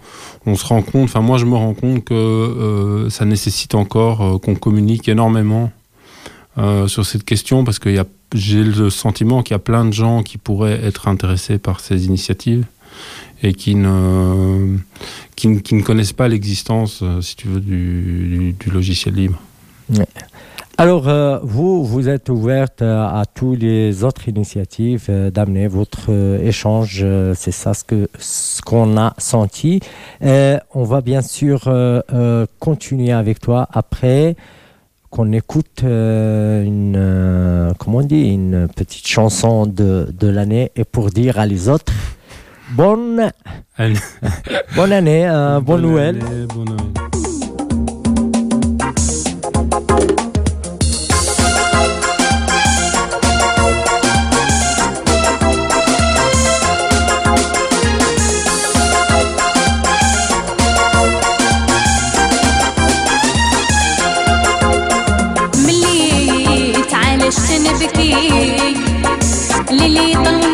on 0.45 0.55
se 0.55 0.65
rend 0.65 0.81
compte. 0.81 1.03
Enfin 1.03 1.21
moi, 1.21 1.37
je 1.37 1.45
me 1.45 1.55
rends 1.55 1.73
compte 1.73 2.03
que 2.05 2.13
euh, 2.13 3.09
ça 3.09 3.25
nécessite 3.25 3.75
encore 3.75 4.39
qu'on 4.41 4.55
communique 4.55 5.07
énormément 5.09 5.71
euh, 6.59 6.87
sur 6.87 7.05
cette 7.05 7.23
question 7.23 7.63
parce 7.63 7.79
que 7.79 8.03
j'ai 8.33 8.63
le 8.63 8.89
sentiment 8.89 9.43
qu'il 9.43 9.53
y 9.53 9.55
a 9.55 9.59
plein 9.59 9.85
de 9.85 9.93
gens 9.93 10.23
qui 10.23 10.37
pourraient 10.37 10.79
être 10.83 11.07
intéressés 11.07 11.57
par 11.57 11.79
ces 11.79 12.05
initiatives 12.05 12.65
et 13.43 13.53
qui 13.53 13.75
ne, 13.75 14.77
qui, 15.35 15.47
ne- 15.47 15.81
connaissent 15.81 16.13
pas 16.13 16.27
l'existence, 16.27 16.99
euh, 17.01 17.21
si 17.21 17.35
tu 17.35 17.47
veux, 17.47 17.61
du, 17.61 18.55
logiciel 18.71 19.15
libre. 19.15 19.39
Alors, 20.77 21.07
euh, 21.07 21.39
vous, 21.43 21.85
vous 21.85 22.09
êtes 22.09 22.29
ouverte 22.29 22.81
euh, 22.81 23.01
à 23.01 23.23
toutes 23.25 23.59
les 23.59 24.03
autres 24.03 24.27
initiatives 24.27 25.09
d'amener 25.33 25.67
votre 25.67 26.11
échange. 26.43 27.05
c'est 27.35 27.51
ça 27.51 27.73
ce 27.73 27.83
que 27.83 28.09
ce 28.17 28.61
qu'on 28.61 28.97
a 28.97 29.13
senti. 29.17 29.79
On 30.21 30.83
va 30.83 31.01
bien 31.01 31.21
sûr 31.21 31.71
continuer 32.59 33.11
avec 33.11 33.39
toi 33.39 33.67
après 33.71 34.35
qu'on 35.09 35.31
écoute 35.31 35.81
euh, 35.83 36.63
une, 36.63 36.95
euh, 36.97 37.71
comment 37.77 37.99
on 37.99 38.03
dit, 38.03 38.29
une 38.29 38.67
petite 38.75 39.07
chanson 39.07 39.65
de, 39.65 40.07
de 40.17 40.27
l'année 40.27 40.71
et 40.75 40.83
pour 40.83 41.09
dire 41.09 41.39
à 41.39 41.45
les 41.45 41.69
autres 41.69 41.91
bonne, 42.71 43.31
bonne 44.75 44.91
année, 44.93 45.27
euh, 45.27 45.59
bonne, 45.59 45.81
Noël. 45.81 46.21
année, 46.21 46.45
bonne 46.53 46.65
Noël. 46.65 47.28
للي 69.88 70.14
ضل 70.14 70.47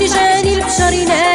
شجان 0.00 0.48
البشر 0.48 1.04
نادي 1.08 1.29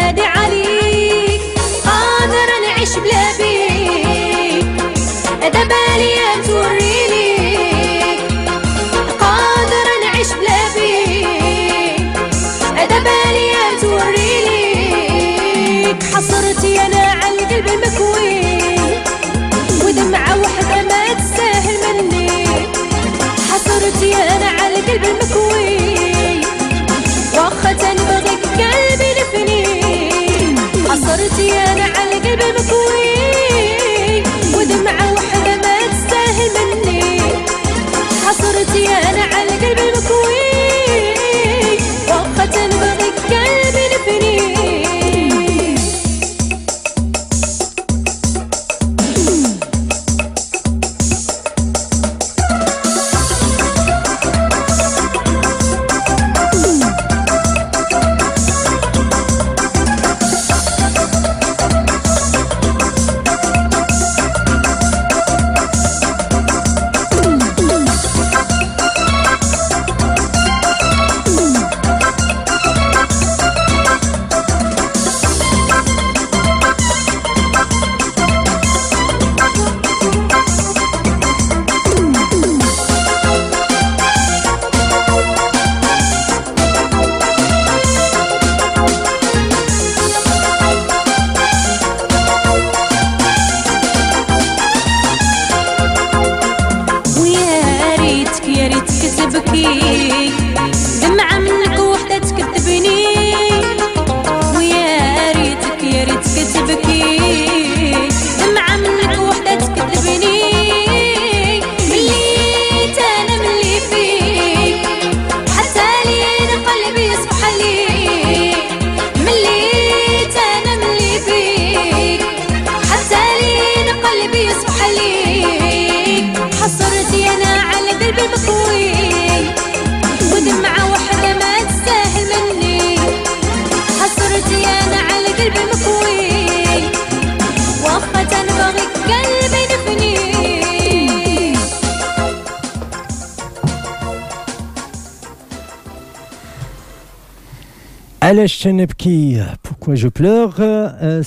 Alesh 148.27 148.65
Nebki, 148.65 149.37
Pourquoi 149.61 149.93
je 149.93 150.07
pleure 150.07 150.55
euh, 150.59 151.21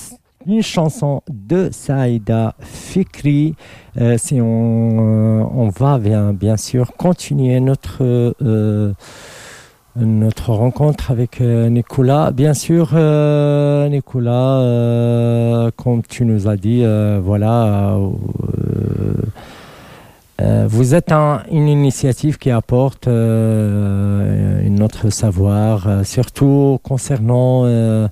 une 0.48 0.64
chanson 0.64 1.22
de 1.30 1.68
Saïda 1.70 2.56
Fikri. 2.58 3.54
Euh, 4.00 4.18
si 4.18 4.40
on, 4.40 4.48
euh, 4.98 5.44
on 5.54 5.68
va 5.68 5.98
bien, 5.98 6.32
bien 6.32 6.56
sûr 6.56 6.94
continuer 6.96 7.60
notre, 7.60 8.02
rencontre 10.48 11.12
avec 11.12 11.38
Nicolas. 11.40 12.32
Bien 12.32 12.52
sûr, 12.52 12.88
Nicolas, 13.88 15.70
comme 15.76 16.02
tu 16.02 16.24
nous 16.24 16.48
as 16.48 16.56
dit, 16.56 16.82
voilà. 17.22 17.96
Euh, 20.40 20.66
vous 20.68 20.94
êtes 20.94 21.10
un- 21.12 21.42
une 21.50 21.68
initiative 21.68 22.38
qui 22.38 22.50
apporte 22.50 23.08
euh, 23.08 24.60
une 24.64 24.82
autre 24.82 25.10
savoir, 25.10 25.86
euh, 25.88 26.04
surtout 26.04 26.78
concernant 26.82 27.62
euh, 27.64 28.06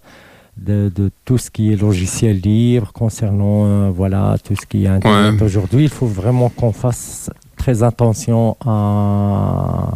de, 0.56 0.90
de 0.94 1.10
tout 1.24 1.38
ce 1.38 1.50
qui 1.50 1.72
est 1.72 1.76
logiciel 1.76 2.40
libre, 2.40 2.92
concernant 2.92 3.66
euh, 3.66 3.90
voilà 3.94 4.36
tout 4.42 4.56
ce 4.60 4.66
qui 4.66 4.84
est 4.84 4.88
Internet 4.88 5.34
Ouais. 5.40 5.42
aujourd'hui. 5.46 5.84
Il 5.84 5.88
faut 5.90 6.06
vraiment 6.06 6.48
qu'on 6.48 6.72
fasse 6.72 7.30
très 7.56 7.82
attention 7.82 8.56
à, 8.64 9.92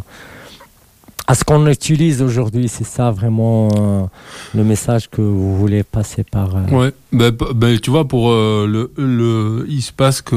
à 1.31 1.35
ce 1.37 1.45
qu'on 1.45 1.65
utilise 1.69 2.23
aujourd'hui. 2.23 2.69
C'est 2.69 2.83
ça 2.97 3.13
vraiment 3.13 3.69
euh, 3.77 4.03
le 4.53 4.65
message 4.65 5.09
que 5.09 5.23
vous 5.23 5.57
voulez 5.57 5.85
passer 5.85 6.25
par. 6.25 6.49
euh, 6.57 6.67
Ouais, 6.77 6.93
ben, 7.13 7.31
p- 7.31 7.45
ben, 7.55 7.79
tu 7.79 7.91
vois, 7.91 8.07
pour 8.09 8.31
euh, 8.33 8.67
le, 8.67 8.91
le, 8.97 9.65
il 9.69 9.81
se 9.81 9.93
passe 9.93 10.23
que, 10.23 10.35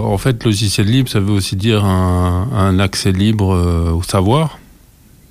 en 0.00 0.18
fait, 0.18 0.44
logiciel 0.44 0.86
libre, 0.86 1.08
ça 1.08 1.18
veut 1.18 1.32
aussi 1.32 1.56
dire 1.56 1.84
un, 1.84 2.48
un 2.54 2.78
accès 2.78 3.10
libre 3.10 3.54
euh, 3.54 3.90
au 3.90 4.04
savoir, 4.04 4.58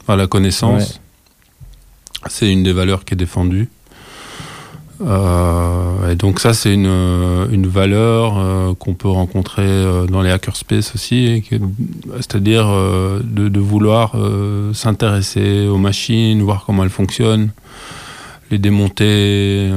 à 0.10 0.18
la 0.18 0.28
connaissance. 0.28 1.00
C'est 2.28 2.52
une 2.52 2.64
des 2.64 2.74
valeurs 2.74 3.06
qui 3.06 3.14
est 3.14 3.18
défendue. 3.18 3.70
Euh, 5.02 5.95
donc 6.14 6.40
ça, 6.40 6.54
c'est 6.54 6.74
une, 6.74 6.86
euh, 6.88 7.48
une 7.50 7.66
valeur 7.66 8.38
euh, 8.38 8.74
qu'on 8.76 8.94
peut 8.94 9.08
rencontrer 9.08 9.64
euh, 9.64 10.06
dans 10.06 10.22
les 10.22 10.30
hackerspace 10.30 10.94
aussi, 10.94 11.44
c'est-à-dire 12.18 12.68
de, 13.24 13.60
vouloir 13.60 14.16
s'intéresser 14.74 15.68
aux 15.68 15.78
machines, 15.78 16.42
voir 16.44 16.64
comment 16.66 16.84
elles 16.84 16.90
fonctionnent, 16.90 17.50
les 18.52 18.60
démonter, 18.60 19.72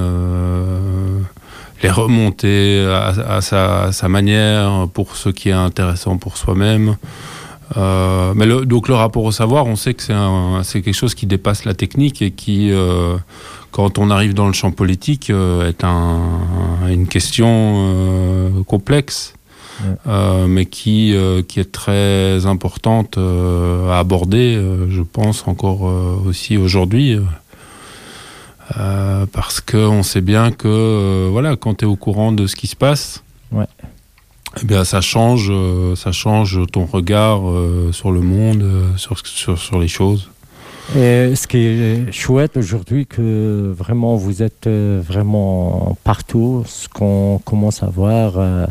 les 1.83 1.91
remonter 1.91 2.85
à, 2.87 3.41
sa, 3.41 4.09
manière 4.09 4.89
pour 4.93 5.17
ce 5.17 5.31
qui 5.31 5.49
est 5.49 5.53
intéressant 5.53 6.19
pour 6.19 6.37
soi-même. 6.37 6.97
Mais 7.77 8.47
donc 8.67 8.89
le 8.89 8.95
rapport 8.95 9.25
au 9.25 9.33
savoir, 9.33 9.67
on 9.67 9.77
sait 9.77 9.95
que 9.95 10.03
c'est 10.63 10.83
quelque 10.83 10.95
chose 10.95 11.15
qui 11.15 11.27
dépasse 11.27 11.65
la 11.65 11.75
technique 11.75 12.21
et 12.21 12.31
qui, 12.31 12.73
quand 13.71 13.99
on 13.99 14.11
arrive 14.11 14.35
dans 14.35 14.47
le 14.47 14.53
champ 14.53 14.71
politique, 14.71 15.31
euh, 15.31 15.69
est 15.69 15.85
un, 15.85 16.21
une 16.89 17.07
question 17.07 17.47
euh, 17.49 18.63
complexe, 18.65 19.35
Ouais. 19.81 19.95
euh, 20.09 20.47
mais 20.49 20.67
qui, 20.67 21.15
euh, 21.15 21.41
qui 21.43 21.61
est 21.61 21.71
très 21.71 22.47
importante 22.47 23.17
à 23.17 23.99
aborder, 24.01 24.61
je 24.91 25.03
pense, 25.03 25.47
encore 25.47 25.83
aussi 26.27 26.57
aujourd'hui. 26.57 27.17
euh, 28.79 29.25
parce 29.33 29.61
qu'on 29.61 30.03
sait 30.03 30.21
bien 30.21 30.51
que 30.51 30.69
euh, 30.69 31.29
voilà, 31.31 31.57
quand 31.57 31.75
tu 31.79 31.85
es 31.85 31.89
au 31.89 31.97
courant 31.97 32.33
de 32.33 32.47
ce 32.47 32.57
qui 32.57 32.67
se 32.67 32.77
passe, 32.77 33.23
Ouais. 33.53 33.65
eh 34.61 34.65
bien, 34.67 34.85
ça 34.85 35.01
change, 35.01 35.49
euh, 35.51 35.95
ça 35.97 36.13
change 36.13 36.61
ton 36.73 36.85
regard 36.85 37.41
sur 37.93 38.11
le 38.11 38.21
monde, 38.21 38.65
sur, 38.97 39.17
sur, 39.27 39.59
sur 39.59 39.79
les 39.79 39.89
choses. 39.89 40.29
Et 40.97 41.35
ce 41.37 41.47
qui 41.47 41.59
est 41.59 42.13
chouette 42.13 42.57
aujourd'hui, 42.57 43.05
que 43.07 43.75
vraiment 43.77 44.17
vous 44.17 44.43
êtes 44.43 44.67
euh, 44.67 45.03
vraiment 45.07 45.97
partout, 46.03 46.63
ce 46.67 46.89
qu'on 46.89 47.41
commence 47.45 47.83
à 47.83 47.87
voir, 47.87 48.35
euh, 48.39 48.65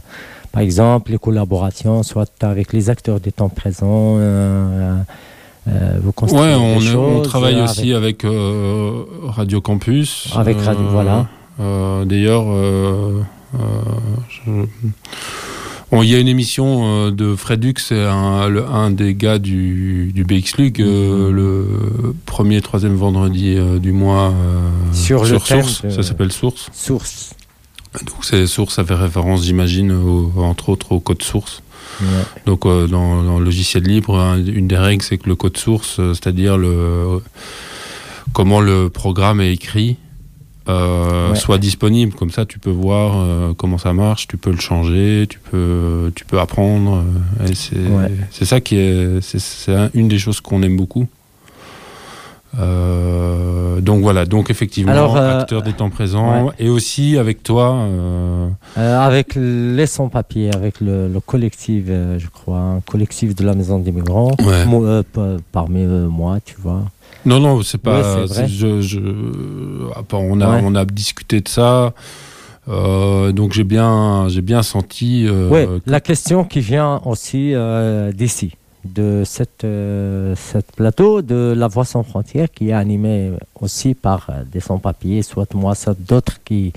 par 0.52 0.62
exemple, 0.64 1.12
les 1.12 1.20
collaborations, 1.20 2.02
soit 2.02 2.28
avec 2.42 2.74
les 2.74 2.90
acteurs 2.90 3.20
des 3.20 3.32
temps 3.32 3.50
présents, 3.50 4.16
euh, 4.18 4.96
euh, 5.68 5.98
vous 6.02 6.12
constatez 6.12 6.42
Ouais, 6.42 6.80
des 6.80 6.96
on, 6.96 7.18
on 7.20 7.22
travaille 7.22 7.56
euh, 7.56 7.66
aussi 7.66 7.94
avec 7.94 8.26
euh, 8.26 9.04
Radio 9.28 9.62
Campus. 9.62 10.34
Avec 10.36 10.60
Radio- 10.60 10.88
voilà. 10.90 11.28
euh, 11.60 12.04
D'ailleurs, 12.06 12.46
euh, 12.48 13.22
euh, 13.54 13.58
je- 14.30 14.66
il 15.94 16.10
y 16.10 16.16
a 16.16 16.20
une 16.20 16.28
émission 16.28 17.08
euh, 17.08 17.12
de 17.12 17.36
Fredux, 17.36 17.76
c'est 17.78 18.04
un, 18.04 18.50
le- 18.50 18.66
un 18.66 18.92
des 18.92 19.16
gars 19.16 19.40
du, 19.40 20.12
du 20.14 20.24
BXLUG, 20.26 20.82
euh, 20.82 21.30
Mhm. 21.30 21.36
le 21.36 21.66
premier, 22.26 22.62
troisième 22.62 22.96
vendredi 22.96 23.56
euh, 23.58 23.80
du 23.80 23.92
mois 23.94 24.32
euh, 24.34 24.94
Sur 24.94 25.26
Source. 25.26 25.84
de- 25.84 25.90
Ça 25.90 26.04
s'appelle 26.04 26.32
Source. 26.32 26.70
Source. 26.74 27.34
Donc, 28.06 28.18
c'est 28.24 28.46
Source, 28.48 28.76
ça 28.76 28.84
fait 28.84 28.94
référence, 28.96 29.44
j'imagine, 29.46 29.92
entre 30.38 30.70
autres 30.70 30.92
au 30.92 31.00
code 31.00 31.24
source. 31.24 31.64
Ouais. 32.02 32.06
Donc 32.46 32.66
dans, 32.66 33.24
dans 33.24 33.40
le 33.40 33.46
logiciel 33.46 33.82
libre, 33.84 34.20
hein, 34.20 34.38
une 34.46 34.68
des 34.68 34.78
règles, 34.78 35.02
c'est 35.04 35.18
que 35.18 35.28
le 35.30 35.36
code 35.36 35.58
source, 35.58 35.96
c'est-à-dire 36.14 36.58
le 36.58 37.22
comment 38.34 38.60
le 38.62 38.90
programme 38.90 39.42
est 39.42 39.52
écrit, 39.54 39.96
euh, 40.70 41.30
Ouais. 41.32 41.36
soit 41.36 41.58
disponible. 41.58 42.14
Comme 42.14 42.32
ça, 42.32 42.46
tu 42.46 42.60
peux 42.60 42.70
voir 42.72 43.14
euh, 43.18 43.54
comment 43.56 43.78
ça 43.78 43.94
marche, 43.94 44.28
tu 44.28 44.38
peux 44.38 44.52
le 44.52 44.60
changer, 44.60 45.26
tu 45.30 45.40
peux, 45.40 46.12
tu 46.16 46.26
peux 46.26 46.40
apprendre. 46.40 47.04
euh, 47.42 47.48
c'est 47.54 47.78
Ouais. 47.78 48.12
ça 48.46 48.60
qui 48.62 48.76
est, 48.78 49.22
c'est- 49.22 49.40
c'est 49.40 49.74
un- 49.76 49.90
une 49.94 50.08
des 50.08 50.20
choses 50.20 50.42
qu'on 50.42 50.62
aime 50.64 50.76
beaucoup. 50.78 51.08
Donc 53.82 54.02
voilà, 54.02 54.26
donc 54.26 54.50
effectivement, 54.50 54.92
Alors, 54.92 55.16
acteur 55.18 55.62
des 55.62 55.74
temps 55.74 55.90
présents, 55.90 56.52
et 56.60 56.70
aussi 56.70 57.18
avec 57.18 57.44
toi, 57.44 57.88
avec 58.76 59.36
les 59.36 59.86
sans-papiers, 59.86 60.50
avec 60.56 60.82
le, 60.82 61.08
le 61.08 61.20
collectif, 61.20 61.86
je 61.88 62.28
crois, 62.28 62.60
un 62.60 62.80
collectif 62.82 63.36
de 63.36 63.44
la 63.46 63.54
Maison 63.54 63.80
des 63.80 63.92
Migrants, 63.92 64.36
parmi 65.52 65.84
moi, 65.86 66.40
tu 66.44 66.56
vois. 66.62 66.84
Non, 67.28 67.40
non, 67.40 67.62
c'est 67.62 67.78
pas. 67.82 68.00
Ouais, 68.26 68.48
je, 68.48 68.82
je, 68.82 69.00
ah, 69.96 70.02
on, 70.14 70.40
a, 70.42 70.50
Ouais. 70.56 70.62
on 70.64 70.74
a 70.76 70.86
discuté 70.86 71.42
de 71.42 71.48
ça. 71.50 71.94
euh, 72.70 73.32
donc 73.32 73.54
j'ai 73.54 73.64
bien, 73.64 74.28
j'ai 74.30 74.42
bien 74.42 74.62
senti. 74.64 75.26
euh, 75.28 75.50
Oui, 75.52 75.66
que- 75.86 75.90
la 75.92 76.02
question 76.02 76.44
qui 76.44 76.60
vient 76.60 77.02
aussi 77.06 77.54
euh, 77.54 78.12
d'ici, 78.12 78.52
de 78.86 79.24
cette, 79.26 79.66
cette 80.36 80.72
plateau 80.76 81.22
de 81.22 81.54
La 81.56 81.68
Voix 81.68 81.86
sans 81.86 82.04
frontières, 82.04 82.50
qui 82.56 82.70
est 82.70 82.74
animé 82.74 83.32
aussi 83.60 83.94
par 83.94 84.30
des 84.52 84.60
sans-papiers, 84.62 85.22
soit 85.24 85.54
moi, 85.54 85.76
soit 85.76 85.98
d'autres 86.00 86.38
qui, 86.46 86.72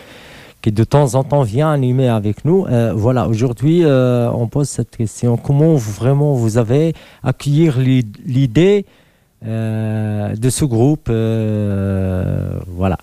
qui 0.62 0.70
de 0.72 0.84
temps 0.84 1.14
en 1.14 1.22
temps 1.24 1.42
vient 1.42 1.70
animer 1.70 2.08
avec 2.08 2.44
nous. 2.44 2.66
Voilà, 2.94 3.28
aujourd'hui, 3.28 3.82
on 3.86 4.46
pose 4.48 4.68
cette 4.68 4.96
question. 4.96 5.36
Comment 5.36 5.74
vraiment 5.74 6.34
vous 6.34 6.56
avez 6.58 6.94
accueilli 7.22 7.70
l'i- 7.78 8.06
l'idée 8.26 8.84
de 9.42 10.50
ce 10.50 10.64
groupe 10.64 11.08
euh, 11.10 12.50
Voilà. 12.76 12.98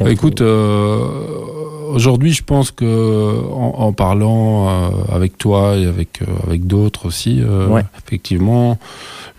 Bah, 0.00 0.10
écoute, 0.10 0.40
euh, 0.40 0.98
aujourd'hui, 1.92 2.32
je 2.32 2.42
pense 2.44 2.70
que 2.70 3.40
en, 3.50 3.74
en 3.78 3.92
parlant 3.92 4.68
euh, 4.68 4.88
avec 5.10 5.38
toi 5.38 5.76
et 5.76 5.86
avec 5.86 6.20
euh, 6.22 6.26
avec 6.46 6.66
d'autres 6.66 7.06
aussi, 7.06 7.40
euh, 7.40 7.66
Ouais. 7.68 7.84
effectivement, 8.04 8.78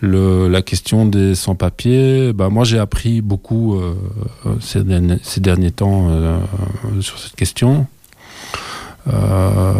le, 0.00 0.48
la 0.48 0.62
question 0.62 1.04
des 1.06 1.34
sans-papiers, 1.34 2.32
bah 2.32 2.48
moi 2.48 2.64
j'ai 2.64 2.78
appris 2.78 3.20
beaucoup 3.20 3.76
euh, 3.76 3.94
euh, 4.46 4.50
ces, 4.60 4.82
derniers, 4.82 5.18
ces 5.22 5.40
derniers 5.40 5.70
temps 5.70 6.06
euh, 6.10 6.38
sur 7.00 7.18
cette 7.18 7.36
question. 7.36 7.86
Euh, 9.08 9.72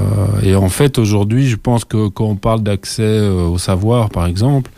et 0.42 0.54
en 0.54 0.68
fait, 0.68 0.98
aujourd'hui, 0.98 1.48
je 1.48 1.56
pense 1.56 1.85
que 1.85 2.09
quand 2.09 2.24
on 2.26 2.37
parle 2.37 2.62
d'accès 2.62 3.02
euh, 3.02 3.46
au 3.48 3.59
savoir, 3.59 4.11
par 4.11 4.26
exemple, 4.26 4.70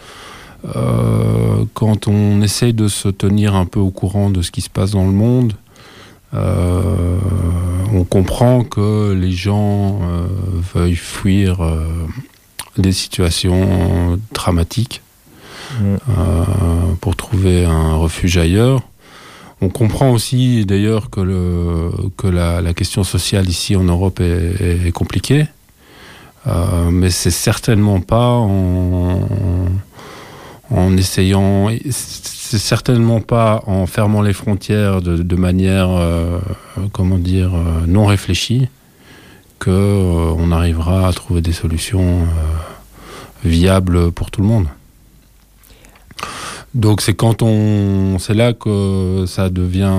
euh, 0.65 1.65
quand 1.75 2.09
on 2.09 2.41
essaye 2.43 2.73
de 2.73 2.89
se 2.89 3.09
tenir 3.09 3.55
un 3.55 3.67
peu 3.67 3.81
au 3.81 3.91
courant 3.91 4.31
de 4.31 4.43
ce 4.43 4.51
qui 4.51 4.61
se 4.61 4.71
passe 4.71 4.93
dans 4.93 5.05
le 5.05 5.13
monde, 5.13 5.55
euh, 6.35 7.19
on 7.93 8.05
comprend 8.05 8.65
que 8.65 9.13
les 9.13 9.33
gens 9.33 10.01
euh, 10.03 10.27
veuillent 10.75 10.95
fuir 10.97 11.61
euh, 11.61 11.87
des 12.79 12.93
situations 12.93 14.19
dramatiques 14.33 15.03
Mm. 15.81 16.97
pour 17.01 17.17
trouver 17.17 17.65
un 17.65 17.95
refuge 17.97 18.37
ailleurs. 18.37 18.83
On 19.63 19.69
comprend 19.69 20.11
aussi 20.11 20.67
d'ailleurs 20.67 21.09
que, 21.09 21.21
le, 21.21 21.91
que 22.19 22.27
la, 22.27 22.61
la 22.61 22.75
question 22.75 23.05
sociale 23.05 23.49
ici 23.49 23.75
en 23.77 23.85
Europe 23.85 24.21
est, 24.21 24.87
est 24.87 24.93
compliquée. 24.93 25.47
Mais 26.91 27.11
c'est 27.11 27.31
certainement 27.31 28.01
pas 28.01 28.29
en, 28.29 29.21
en 29.21 29.92
essayant, 30.97 31.69
c'est 31.91 32.59
certainement 32.59 33.21
pas 33.21 33.63
en 33.67 33.87
fermant 33.87 34.23
les 34.23 34.33
frontières 34.33 35.03
de, 35.03 35.37
manière, 35.37 35.91
euh, 35.91 36.39
comment 36.93 37.19
dire, 37.19 37.55
euh, 37.55 37.87
non 37.87 38.07
réfléchie 38.07 38.69
que 39.59 39.71
euh, 39.71 40.35
on 40.37 40.51
arrivera 40.51 41.09
à 41.09 41.13
trouver 41.13 41.41
des 41.41 41.53
solutions 41.53 42.23
euh, 42.23 42.27
viables 43.45 44.11
pour 44.13 44.31
tout 44.31 44.41
le 44.41 44.49
monde. 44.49 44.67
Donc 46.75 47.01
c'est 47.01 47.15
quand 47.15 47.43
on, 47.43 48.19
c'est 48.19 48.35
là 48.35 48.55
que 48.55 49.25
ça 49.27 49.51
devient 49.51 49.95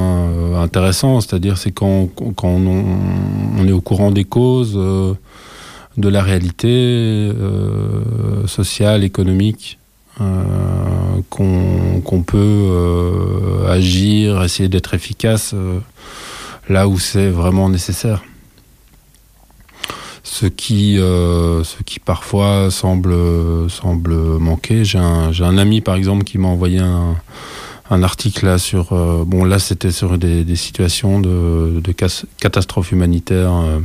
intéressant, 0.56 1.21
c'est-à-dire 1.21 1.58
c'est 1.58 1.71
quand, 1.71 2.10
on, 2.43 3.67
est 3.67 3.71
au 3.71 3.82
courant 3.82 4.12
des 4.12 4.23
causes 4.23 4.73
de 4.73 6.10
la 6.10 6.23
réalité 6.23 7.32
sociale, 8.47 9.04
économique, 9.04 9.78
qu'on 11.30 12.02
qu'on 12.02 12.23
peut 12.23 12.38
euh, 12.38 13.71
agir, 13.71 14.43
essayer 14.43 14.69
d'être 14.69 14.93
efficace 14.93 15.52
euh, 15.54 15.80
là 16.69 16.88
où 16.88 16.99
c'est 16.99 17.30
vraiment 17.30 17.69
nécessaire. 17.69 18.23
Ce 20.23 20.45
qui, 20.45 20.97
euh, 20.97 21.63
parfois 22.06 22.71
semble, 22.71 23.13
manquer. 24.39 24.86
J'ai 24.86 24.97
un, 24.97 25.58
ami 25.58 25.82
par 25.82 25.95
exemple 25.95 26.23
qui 26.23 26.38
m'a 26.38 26.47
envoyé 26.47 26.80
un, 26.80 28.04
article 28.04 28.47
là 28.47 28.58
sur. 28.58 28.93
euh, 28.93 29.23
bon, 29.26 29.43
là 29.43 29.60
c'était 29.60 29.91
sur 29.91 30.17
des, 30.17 30.56
situations 30.56 31.19
de, 31.19 31.80
humanitaires 32.91 33.54
euh, 33.54 33.80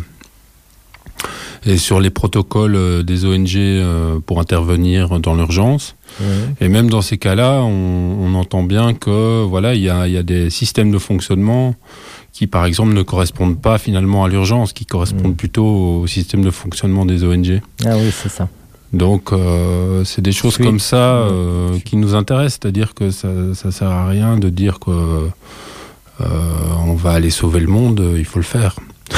et 1.67 1.77
sur 1.77 2.01
les 2.01 2.11
protocoles 2.11 2.77
euh, 2.77 3.03
des 3.03 3.25
ONG 3.25 3.57
euh, 3.57 4.19
pour 4.25 4.41
intervenir 4.41 5.21
dans 5.21 5.35
l'urgence. 5.35 5.95
Et 6.61 6.69
même 6.69 6.89
dans 6.91 7.03
ces 7.03 7.17
cas-là, 7.19 7.61
on, 7.63 8.17
on 8.21 8.35
entend 8.35 8.63
bien 8.65 8.93
que 8.95 9.43
voilà, 9.45 9.75
il 9.75 9.83
y 9.83 9.89
a, 9.91 10.09
il 10.09 10.13
y 10.15 10.17
a 10.17 10.23
des 10.25 10.51
systèmes 10.51 10.91
de 10.91 10.99
fonctionnement 10.99 11.77
qui, 12.33 12.47
par 12.49 12.65
exemple, 12.65 12.93
ne 12.93 13.03
correspondent 13.03 13.61
pas 13.61 13.79
finalement 13.79 14.25
à 14.25 14.29
l'urgence, 14.29 14.73
qui 14.73 14.85
correspondent 14.87 15.33
Mm. 15.33 15.37
plutôt 15.37 16.01
au 16.01 16.07
système 16.07 16.43
de 16.43 16.51
fonctionnement 16.51 17.05
des 17.05 17.23
ONG. 17.25 17.61
Ah 17.85 17.97
oui, 17.97 18.11
c'est 18.13 18.29
ça. 18.31 18.49
Donc, 18.93 19.33
euh, 19.33 20.03
c'est 20.05 20.23
des 20.23 20.33
choses 20.33 20.57
Oui. 20.59 20.65
comme 20.67 20.81
ça 20.81 20.97
euh, 21.19 21.79
qui 21.85 21.97
nous 21.97 22.15
intéressent, 22.15 22.59
c'est-à-dire 22.63 22.95
que 22.95 23.11
ça, 23.11 23.29
ça 23.55 23.71
sert 23.71 23.89
à 23.91 24.09
rien 24.09 24.39
de 24.39 24.49
dire 24.49 24.79
que 24.81 24.91
euh, 24.91 26.27
on 26.87 26.95
va 26.95 27.13
aller 27.13 27.31
sauver 27.31 27.61
le 27.61 27.67
monde, 27.69 28.03
il 28.17 28.25
faut 28.25 28.39
le 28.41 28.45
faire. 28.45 28.75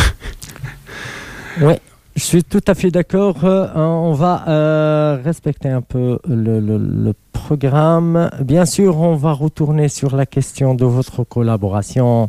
Oui, 1.60 1.74
je 2.16 2.22
suis 2.22 2.44
tout 2.44 2.62
à 2.66 2.74
fait 2.74 2.90
d'accord. 2.90 3.44
Euh, 3.44 3.68
on 3.74 4.12
va 4.12 4.44
euh, 4.48 5.18
respecter 5.24 5.68
un 5.68 5.80
peu 5.82 6.18
le, 6.28 6.60
le- 6.60 7.14
programme. 7.32 8.30
Bien 8.42 8.66
sûr, 8.66 8.98
on 9.00 9.16
va 9.16 9.32
retourner 9.32 9.88
sur 9.88 10.14
la 10.14 10.26
question 10.26 10.74
de 10.74 10.84
votre 10.84 11.24
collaboration 11.24 12.28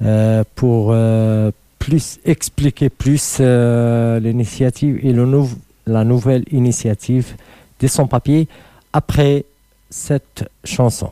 euh, 0.00 0.44
pour 0.54 0.94
plus 1.78 2.18
expliquer 2.24 2.88
plus 2.88 3.40
l'initiative 3.40 5.00
et 5.02 5.12
le 5.12 5.26
la 5.86 6.04
nouvelle 6.04 6.44
initiative 6.52 7.34
des 7.80 7.88
sans-papiers 7.88 8.46
après 8.92 9.44
cette 9.90 10.48
chanson. 10.64 11.10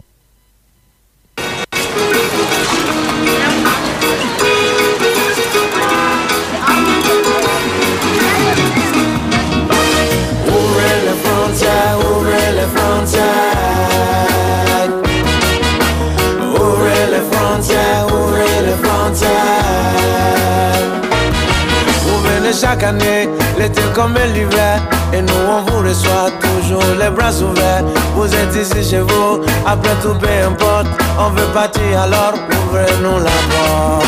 Chaque 22.66 22.82
année, 22.82 23.28
l'été 23.58 23.82
comme 23.94 24.14
l'hiver. 24.34 24.80
Et 25.12 25.22
nous 25.22 25.42
on 25.48 25.62
vous 25.62 25.88
reçoit 25.88 26.30
toujours 26.40 26.82
les 27.00 27.10
bras 27.10 27.32
ouverts. 27.40 27.84
Vous 28.16 28.26
êtes 28.26 28.54
ici 28.56 28.90
chez 28.90 29.00
vous, 29.00 29.40
après 29.64 29.94
tout 30.02 30.14
peu 30.18 30.28
importe. 30.44 30.88
On 31.18 31.30
veut 31.30 31.50
partir 31.54 32.00
alors, 32.04 32.34
ouvrez-nous 32.34 33.18
la 33.28 33.38
porte. 33.50 34.06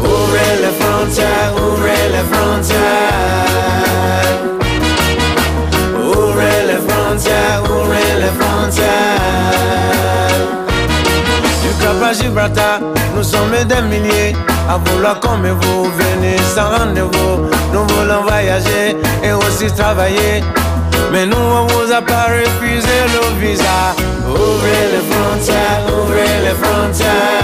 Ouvrez 0.00 0.52
les 0.64 0.74
frontières, 0.80 1.52
ouvrez 1.66 2.04
les 2.14 2.26
frontières. 2.32 2.80
Ouvrez 6.02 6.58
les 6.70 6.80
frontières, 6.88 7.62
ouvrez 7.74 8.10
les 8.22 8.32
frontières. 8.40 8.88
Du 11.62 11.70
Cap 11.82 12.02
à 12.08 12.12
Gibraltar, 12.14 12.80
nous 13.14 13.22
sommes 13.22 13.56
des 13.68 13.82
milliers 13.82 14.34
à 14.68 14.78
vouloir 14.78 15.20
comme 15.20 15.46
vous 15.46 15.84
venir 15.84 16.40
sans 16.54 16.70
rendez-vous. 16.78 17.48
Nous 17.72 17.86
voulons 17.94 18.22
voyager 18.22 18.96
et 19.22 19.32
aussi 19.32 19.66
travailler. 19.72 20.42
Mais 21.12 21.26
nous, 21.26 21.36
on 21.36 21.66
vous 21.66 21.92
a 21.92 22.00
pas 22.00 22.26
refusé 22.26 22.96
le 23.14 23.40
visa. 23.40 23.94
Ouvrez 24.26 24.84
les 24.94 25.04
frontières, 25.10 25.82
ouvrez 25.92 26.34
les 26.46 26.56
frontières. 26.62 27.42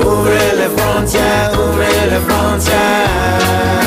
Ouvrez 0.00 0.50
les 0.56 0.70
frontières, 0.76 1.50
ouvrez 1.54 2.10
les 2.10 2.22
frontières. 2.28 3.79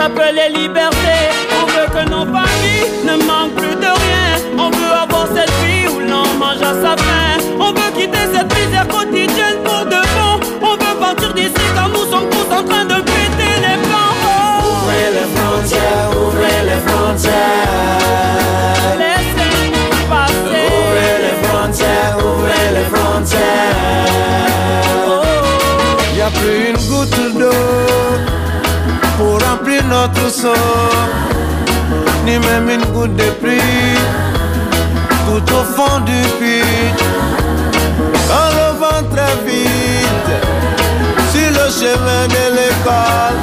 Appelez 0.00 0.48
liberté. 0.48 1.14
On 1.60 1.66
veut 1.66 1.88
que 1.94 2.08
nos 2.08 2.24
familles 2.24 2.88
ne 3.04 3.16
manquent 3.26 3.54
plus 3.54 3.76
de 3.76 3.90
rien. 4.04 4.30
On 4.58 4.70
veut 4.70 4.94
avoir 5.02 5.26
cette 5.34 5.52
vie 5.62 5.86
où 5.88 6.00
l'on 6.00 6.26
mange 6.38 6.62
à 6.62 6.74
sa 6.82 6.96
faim. 6.96 7.38
On 7.58 7.72
veut 7.72 7.92
quitter 7.94 8.24
cette 8.32 8.52
misère 8.58 8.88
quotidienne 8.88 9.58
pour 9.62 9.84
de 9.84 10.00
bon. 10.14 10.40
On 10.62 10.72
veut 10.82 10.96
partir 10.98 11.32
d'ici 11.34 11.66
car 11.74 11.88
nous 11.88 12.06
sommes 12.10 12.28
tous 12.30 12.48
en 12.52 12.64
train 12.64 12.84
de 12.84 13.00
péter 13.02 13.54
les 13.66 13.78
plans. 13.86 14.16
Ouvrez 14.64 15.08
les 15.18 15.28
frontières, 15.36 16.10
ouvrez 16.16 16.60
les 16.70 16.80
frontières. 16.88 18.00
Laissez-nous 18.98 19.92
passer. 20.08 20.64
Ouvrez 20.78 21.14
les 21.26 21.36
frontières, 21.46 22.16
ouvrez 22.18 22.66
les 22.76 22.86
frontières. 22.94 24.06
Oh. 25.06 26.16
Y 26.16 26.22
a 26.22 26.30
plus 26.30 26.70
une 26.70 26.80
goutte 26.88 27.38
d'eau 27.38 27.69
ni 32.24 32.38
même 32.38 32.70
une 32.70 32.84
goutte 32.92 33.14
de 33.16 33.30
pluie 33.40 33.98
tout 35.26 35.54
au 35.54 35.62
fond 35.74 36.00
du 36.00 36.22
puits. 36.38 36.92
On 38.30 38.48
le 38.58 38.78
vent 38.78 39.02
très 39.14 39.36
vite 39.46 40.30
sur 41.32 41.50
le 41.50 41.66
chemin 41.80 42.26
de 42.28 42.44
l'école. 42.56 43.38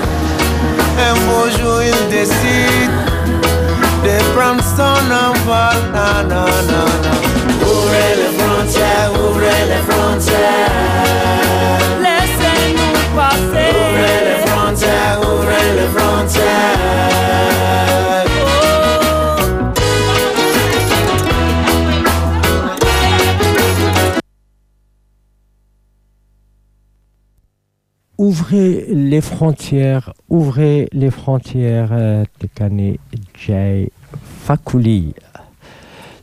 Un 1.08 1.14
beau 1.26 1.46
jour, 1.58 1.82
il 1.84 2.10
décide 2.10 2.96
de 4.04 4.16
prendre 4.36 4.64
son 4.64 5.00
envol. 5.26 5.78
Na, 5.94 6.24
na, 6.24 6.46
na, 6.70 6.82
na. 7.04 7.14
Ouvrez 7.62 8.12
les 8.22 8.34
frontières, 8.40 9.12
ouvrez 9.14 9.64
les 9.72 9.84
frontières. 9.90 10.72
Laissez-nous 12.06 13.00
passer. 13.16 13.70
Ouvrez 13.76 14.20
les 14.30 14.40
frontières, 14.48 15.20
ouvrez 15.22 15.70
les 15.76 15.88
frontières. 15.88 16.07
Oh. 16.40 16.68
Ouvrez 28.20 28.88
les 28.90 29.22
frontières, 29.22 30.12
ouvrez 30.28 30.90
les 30.92 31.12
frontières 31.12 31.90
euh, 31.92 32.24
de 32.42 32.48
Kane 32.48 32.96
Jay 33.36 33.92
Fakouli. 34.44 35.14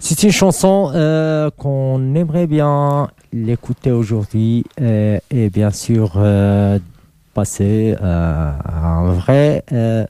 C'est 0.00 0.24
une 0.24 0.32
chanson 0.32 0.90
euh, 0.92 1.50
qu'on 1.56 2.16
aimerait 2.16 2.48
bien 2.48 3.10
l'écouter 3.32 3.92
aujourd'hui 3.92 4.64
euh, 4.80 5.18
et 5.30 5.50
bien 5.50 5.70
sûr 5.70 6.20
passer 7.34 7.96
euh, 8.00 8.52
un 8.64 9.12
vrai 9.12 9.64
euh, 9.72 10.06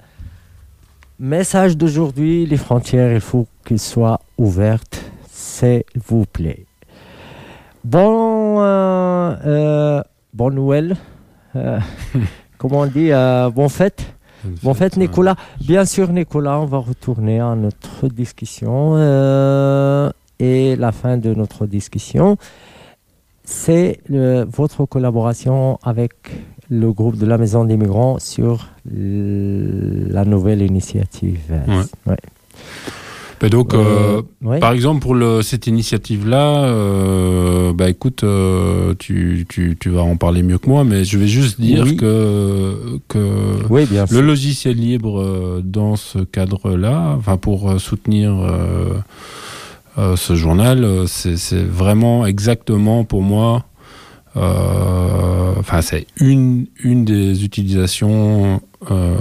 message 1.19 1.77
d'aujourd'hui. 1.77 2.47
Les 2.47 2.57
frontières, 2.57 3.13
il 3.13 3.21
faut 3.21 3.47
qu'elles 3.65 3.79
soient 3.79 4.21
ouvertes, 4.39 5.03
s'il 5.31 5.83
vous 6.07 6.27
plaît. 6.27 6.67
Bon, 7.83 8.61
euh, 8.61 10.03
bonne 10.33 10.55
Noël. 10.55 10.97
Comment 12.59 12.81
on 12.81 12.87
dit, 12.87 13.11
bonne 13.55 13.69
fête. 13.69 14.15
Bon, 14.63 14.75
fait, 14.75 14.97
Nicolas, 14.97 15.37
bien 15.61 15.85
sûr, 15.85 16.11
Nicolas, 16.13 16.61
on 16.61 16.67
va 16.67 16.79
retourner 16.79 17.41
à 17.41 17.55
notre 17.55 18.09
discussion. 18.09 18.95
euh, 18.97 20.11
et 20.39 20.77
la 20.77 20.93
fin 20.93 21.17
de 21.17 21.33
notre 21.33 21.67
discussion, 21.67 22.37
c'est 23.45 24.01
votre 24.09 24.85
collaboration 24.85 25.79
avec 25.83 26.13
le 26.81 26.93
groupe 26.93 27.17
de 27.17 27.27
la 27.27 27.39
Maison 27.39 27.65
des 27.65 27.77
Migrants 27.77 28.19
sur 28.19 28.69
la 28.91 30.25
nouvelle 30.25 30.63
initiative. 30.63 31.39
Ouais. 32.07 32.17
bah 33.41 33.49
donc, 33.49 33.75
euh, 33.75 34.23
ouais. 34.43 34.59
par 34.59 34.73
exemple, 34.73 35.01
pour 35.01 35.15
le, 35.15 35.43
cette 35.43 35.67
initiative-là, 35.67 36.65
euh, 36.65 37.73
bah 37.75 37.91
écoute, 37.91 38.25
euh, 38.25 38.95
tu, 38.99 39.47
tu, 39.49 39.77
tu 39.79 39.91
vas 39.91 40.03
en 40.03 40.17
parler 40.17 40.43
mieux 40.43 40.59
que 40.59 40.69
moi, 40.69 40.85
mais 40.85 41.05
je 41.05 41.19
vais 41.19 41.27
juste 41.29 41.61
dire 41.61 41.85
Oui. 41.85 41.97
que, 41.97 42.99
que 43.09 43.57
oui, 43.71 43.87
bien 43.87 44.03
le 44.03 44.07
sûr. 44.09 44.23
logiciel 44.23 44.77
libre 44.77 45.21
euh, 45.21 45.61
dans 45.65 45.97
ce 45.97 46.19
cadre-là, 46.21 47.15
enfin 47.19 47.37
pour 47.37 47.71
euh, 47.71 47.79
soutenir 47.79 48.33
euh, 48.35 48.95
euh, 49.99 50.17
ce 50.17 50.35
journal, 50.35 50.83
euh, 50.85 51.07
c'est 51.07 51.37
c'est 51.37 51.63
vraiment 51.65 52.27
exactement 52.27 53.05
pour 53.05 53.23
moi, 53.23 53.51
euh, 53.57 53.74
enfin 54.37 55.81
c'est 55.83 56.07
une, 56.17 56.67
une 56.83 57.05
des 57.05 57.45
utilisations 57.45 58.61
euh, 58.91 59.15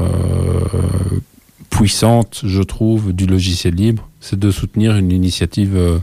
puissantes, 1.69 2.41
je 2.45 2.61
trouve, 2.61 3.13
du 3.13 3.25
logiciel 3.25 3.75
libre, 3.75 4.07
c'est 4.19 4.39
de 4.39 4.51
soutenir 4.51 4.95
une 4.95 5.11
initiative 5.11 5.75
euh, 5.75 5.97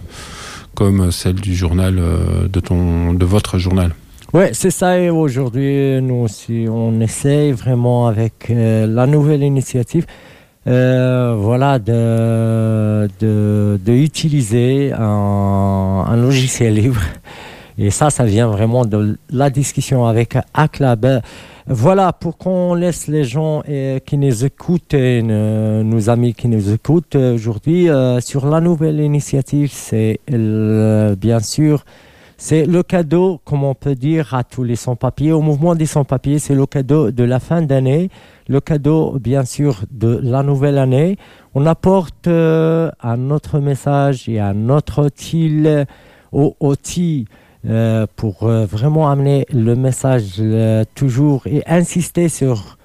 comme 0.74 1.10
celle 1.12 1.36
du 1.36 1.54
journal, 1.54 1.98
euh, 1.98 2.48
de, 2.48 2.60
ton, 2.60 3.14
de 3.14 3.24
votre 3.24 3.58
journal. 3.58 3.94
Ouais, 4.32 4.50
c'est 4.52 4.70
ça. 4.70 4.98
Et 4.98 5.10
aujourd'hui, 5.10 6.00
nous 6.00 6.22
aussi, 6.22 6.66
on 6.68 7.00
essaye 7.00 7.52
vraiment 7.52 8.06
avec 8.06 8.48
euh, 8.50 8.86
la 8.86 9.06
nouvelle 9.06 9.42
initiative, 9.42 10.06
euh, 10.66 11.34
voilà, 11.36 11.78
de, 11.78 13.08
de, 13.20 13.92
utiliser 13.92 14.92
un 14.92 16.16
logiciel 16.16 16.74
libre. 16.74 17.00
Et 17.82 17.88
ça, 17.90 18.10
ça 18.10 18.24
vient 18.26 18.46
vraiment 18.48 18.84
de 18.84 19.18
la 19.30 19.48
discussion 19.48 20.04
avec 20.04 20.36
ACLAB. 20.52 21.04
Euh, 21.06 21.20
Voilà, 21.66 22.12
pour 22.12 22.36
qu'on 22.36 22.74
laisse 22.74 23.06
les 23.06 23.24
gens 23.24 23.62
euh, 23.68 23.98
qui 24.00 24.16
nous 24.18 24.44
écoutent, 24.44 24.92
et 24.92 25.22
nos 25.22 26.10
amis 26.10 26.34
qui 26.34 26.48
nous 26.48 26.72
écoutent 26.72 27.14
euh, 27.16 27.34
aujourd'hui, 27.36 27.88
euh, 27.88 28.20
sur 28.20 28.46
la 28.46 28.60
nouvelle 28.60 29.00
initiative, 29.00 29.70
c'est 29.72 30.18
bien 30.28 31.40
sûr 31.40 31.84
c'est 32.36 32.64
le 32.64 32.82
cadeau, 32.82 33.38
comme 33.44 33.64
on 33.64 33.74
peut 33.74 33.94
dire, 33.94 34.34
à 34.34 34.44
tous 34.44 34.64
les 34.64 34.76
sans-papiers. 34.76 35.32
Au 35.32 35.42
mouvement 35.42 35.74
des 35.74 35.84
sans-papiers, 35.86 36.38
c'est 36.38 36.54
le 36.54 36.64
cadeau 36.66 37.10
de 37.10 37.22
la 37.24 37.38
fin 37.38 37.60
d'année, 37.60 38.08
le 38.48 38.60
cadeau, 38.60 39.18
bien 39.20 39.44
sûr, 39.44 39.82
de 39.90 40.18
la 40.22 40.42
nouvelle 40.42 40.78
année. 40.78 41.18
On 41.54 41.66
apporte 41.66 42.26
un 42.28 43.30
autre 43.30 43.58
message 43.60 44.26
et 44.28 44.40
un 44.40 44.70
autre 44.70 45.04
outil, 45.04 45.66
au- 46.32 46.56
outil 46.60 47.26
euh, 47.68 48.06
pour 48.16 48.44
euh, 48.44 48.64
vraiment 48.64 49.10
amener 49.10 49.44
le 49.52 49.76
message 49.76 50.36
euh, 50.38 50.84
toujours 50.94 51.46
et 51.46 51.62
insister 51.66 52.30
sur 52.30 52.78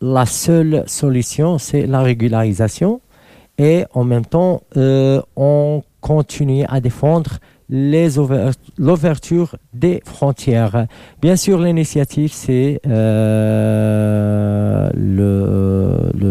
la 0.00 0.24
seule 0.24 0.82
solution, 0.86 1.58
c'est 1.58 1.86
la 1.86 2.00
régularisation. 2.00 3.02
Et 3.58 3.84
en 3.92 4.04
même 4.04 4.24
temps, 4.24 4.62
on 4.74 5.82
continue 6.00 6.64
à 6.68 6.80
défendre 6.80 7.38
l'ouverture 7.70 9.56
des 9.72 10.02
frontières. 10.04 10.86
Bien 11.22 11.36
sûr, 11.36 11.60
l'initiative, 11.60 12.32
c'est 12.32 12.80
le, 12.84 13.30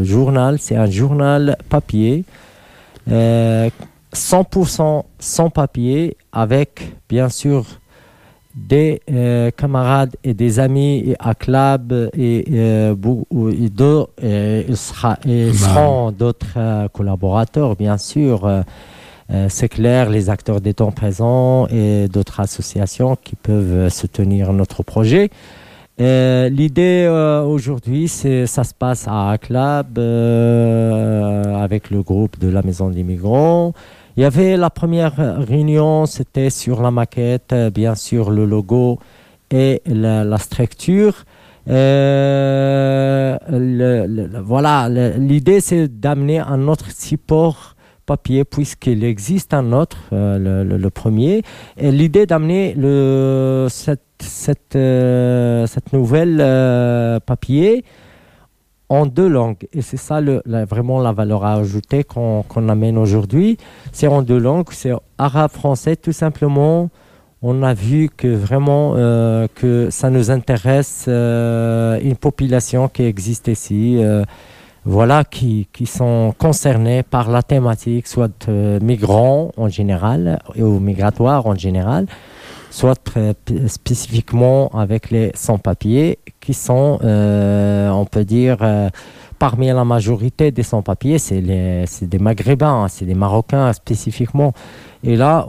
journal, 0.04 0.60
c'est 0.60 0.76
un 0.76 0.91
journal 0.91 1.56
papier, 1.69 2.26
100% 4.13 5.04
sans 5.19 5.49
papier, 5.49 6.17
avec 6.32 6.95
bien 7.10 7.30
sûr 7.30 7.65
des 8.56 9.02
euh, 9.12 9.49
camarades 9.49 10.15
et 10.23 10.34
des 10.36 10.60
amis 10.60 10.99
et 11.10 11.15
à 11.19 11.34
club 11.34 12.10
et, 12.15 12.45
euh, 12.52 12.95
euh, 14.23 14.76
sera, 14.76 15.17
Bah. 15.26 15.58
seront 15.58 16.12
d'autres 16.12 16.54
euh, 16.58 16.88
collaborateurs, 16.88 17.76
bien 17.76 17.97
sûr. 17.97 18.45
euh, 19.32 19.47
c'est 19.49 19.69
clair, 19.69 20.10
les 20.10 20.30
acteurs 20.30 20.62
des 20.62 20.73
temps 20.76 20.91
présents 20.91 21.65
et 21.67 22.08
d'autres 22.10 22.39
associations 22.41 23.15
qui 23.15 23.36
peuvent 23.36 23.89
soutenir 23.89 24.54
notre 24.54 24.84
projet. 24.84 25.30
Euh, 26.02 26.49
L'idée 26.49 27.08
aujourd'hui, 27.47 28.08
c'est 28.08 28.45
ça 28.47 28.63
se 28.63 28.73
passe 28.73 29.08
à 29.08 29.30
euh, 29.97 31.56
avec 31.56 31.89
le 31.89 32.02
groupe 32.04 32.38
de 32.39 32.49
la 32.49 32.62
Maison 32.63 32.89
des 32.89 33.04
Migrants. 33.04 33.73
Il 34.15 34.21
y 34.21 34.26
avait 34.26 34.58
la 34.58 34.69
première 34.69 35.15
réunion, 35.47 36.06
c'était 36.06 36.52
sur 36.52 36.84
la 36.84 36.91
maquette, 36.91 37.52
euh, 37.52 37.71
bien 37.71 37.95
sûr 37.95 38.30
le 38.30 38.45
logo 38.45 38.99
et 39.49 39.82
la, 39.88 40.38
structure. 40.38 41.26
Euh, 41.67 43.36
voilà, 44.43 44.88
l'idée 45.17 45.62
c'est 45.62 45.88
d'amener 45.88 46.38
un 46.38 46.67
autre 46.67 46.91
support 46.91 47.76
papier 48.06 48.43
puisqu'il 48.43 49.04
existe 49.04 49.52
un 49.56 49.71
autre, 49.71 49.97
euh, 50.13 50.63
le, 50.63 50.89
premier. 50.91 51.41
Et 51.78 51.91
l'idée 51.91 52.28
d'amener 52.28 52.76
cette, 53.69 54.78
nouvelle 55.91 57.19
papier 57.26 57.84
en 58.93 59.08
deux 59.08 59.27
langues. 59.27 59.67
Et 59.73 59.82
c'est 59.82 59.97
ça 59.97 60.21
vraiment 60.69 60.99
la 61.01 61.12
valeur 61.12 61.43
à 61.43 61.53
ajouter 61.56 62.03
qu'on 62.03 62.69
amène 62.69 62.97
aujourd'hui. 62.97 63.58
C'est 63.91 64.08
en 64.08 64.21
deux 64.21 64.38
langues, 64.38 64.67
c'est 64.71 64.93
arabe-français 65.17 65.95
tout 65.95 66.12
simplement. 66.12 66.89
On 67.41 67.63
a 67.63 67.73
vu 67.73 68.10
que 68.15 68.27
vraiment 68.27 68.93
euh, 68.95 69.47
que 69.56 69.89
ça 69.89 70.10
nous 70.12 70.29
intéresse 70.29 71.06
euh, 71.08 71.99
une 72.01 72.15
population 72.15 72.88
qui 72.88 73.03
existe 73.03 73.47
ici. 73.47 73.97
euh, 73.99 74.23
voilà, 74.86 75.23
qui, 75.23 75.65
sont 75.86 76.34
concernés 76.38 77.03
par 77.03 77.32
la 77.32 77.41
thématique, 77.41 78.06
soit 78.06 78.49
migrants 78.82 79.53
en 79.56 79.69
général, 79.69 80.39
ou 80.58 80.77
migratoires 80.79 81.47
en 81.47 81.56
général, 81.56 82.06
soit 82.74 83.00
spécifiquement 83.68 84.70
avec 84.70 85.12
les 85.12 85.32
sans-papiers, 85.36 86.18
qui 86.42 86.56
sont, 86.56 86.98
euh, 87.04 87.88
on 87.92 88.06
peut 88.06 88.26
dire, 88.26 88.58
euh, 88.62 88.90
parmi 89.38 89.68
la 89.68 89.86
majorité 89.86 90.50
des 90.50 90.64
sans-papiers, 90.64 91.20
c'est 91.20 91.40
des 91.42 92.20
Maghrébins, 92.20 92.84
hein, 92.84 92.88
c'est 92.88 93.06
des 93.06 93.14
Marocains 93.14 93.72
spécifiquement. 93.74 94.54
Et 95.04 95.16
là, 95.16 95.46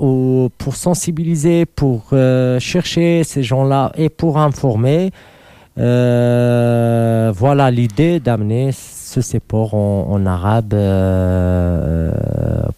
pour 0.58 0.76
sensibiliser, 0.76 1.64
pour 1.64 2.08
euh, 2.12 2.60
chercher 2.60 3.24
ces 3.24 3.42
gens-là 3.42 3.92
et 3.96 4.10
pour 4.10 4.36
informer, 4.38 5.10
voilà 5.76 7.70
l'idée 7.70 8.20
d'amener 8.20 8.70
ce 8.72 9.22
support 9.22 9.72
en, 9.72 10.08
en 10.10 10.26
arabe. 10.26 10.74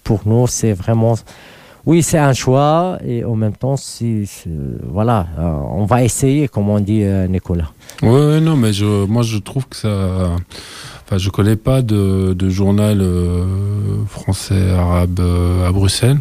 pour 0.04 0.20
nous, 0.24 0.46
c'est 0.46 0.72
vraiment, 0.72 1.16
oui, 1.86 2.02
c'est 2.02 2.18
un 2.18 2.32
choix 2.32 2.98
et 3.06 3.24
en 3.24 3.36
même 3.36 3.54
temps, 3.56 3.76
c'est- 3.76 4.24
voilà, 4.92 5.26
euh, 5.38 5.42
on 5.72 5.84
va 5.86 6.02
essayer, 6.04 6.48
comme 6.48 6.68
on 6.68 6.80
dit 6.80 7.02
euh, 7.04 7.26
Nicolas. 7.28 7.70
Ouais, 8.02 8.40
non, 8.40 8.56
mais 8.56 8.72
je, 8.72 9.06
moi 9.06 9.22
je 9.22 9.38
trouve 9.38 9.66
que 9.68 9.76
ça. 9.76 10.36
Enfin, 11.04 11.18
je 11.18 11.30
connais 11.30 11.54
pas 11.56 11.82
de, 11.82 12.34
de 12.34 12.48
journal 12.50 13.00
euh, 13.00 13.44
français 14.08 14.70
arabe 14.72 15.20
euh, 15.20 15.68
à 15.68 15.70
Bruxelles. 15.72 16.18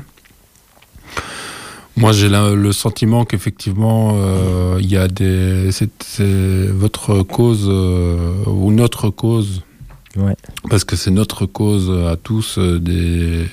Moi, 1.98 2.12
j'ai 2.12 2.28
le 2.30 2.72
sentiment 2.74 3.24
qu'effectivement, 3.24 4.16
euh, 4.18 4.78
il 4.82 4.88
y 4.92 4.98
a 4.98 5.08
des. 5.08 5.70
C'est 5.72 5.88
votre 6.68 7.24
cause 7.24 7.68
ou 7.70 8.72
notre 8.72 9.10
cause. 9.10 9.64
Ouais. 10.18 10.36
Parce 10.70 10.84
que 10.84 10.96
c'est 10.98 11.10
notre 11.12 11.46
cause 11.46 11.90
à 12.10 12.18
tous 12.18 12.60
des 12.60 13.46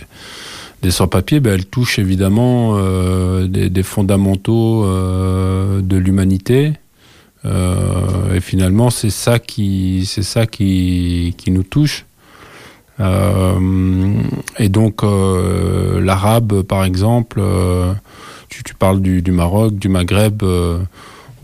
des 0.83 0.91
sans-papiers, 0.91 1.41
ben, 1.41 1.55
elle 1.55 1.65
touche 1.65 1.99
évidemment 1.99 2.75
euh, 2.77 3.47
des, 3.47 3.83
fondamentaux 3.85 4.85
euh, 4.85 5.81
de 5.81 5.97
l'humanité. 5.97 6.73
Euh, 7.45 8.35
et 8.35 8.41
finalement, 8.41 8.91
c'est 8.91 9.11
ça 9.11 9.39
qui, 9.39 10.05
c'est 10.07 10.25
ça 10.25 10.47
qui, 10.47 11.35
qui 11.39 11.51
nous 11.51 11.63
touche. 11.63 12.05
Et 14.59 14.69
donc, 14.69 15.03
l'arabe, 15.03 16.63
par 16.63 16.85
exemple, 16.85 17.43
tu, 18.49 18.63
parles 18.75 19.01
du 19.01 19.33
Maroc, 19.33 19.75
du 19.75 19.89
Maghreb. 19.89 20.45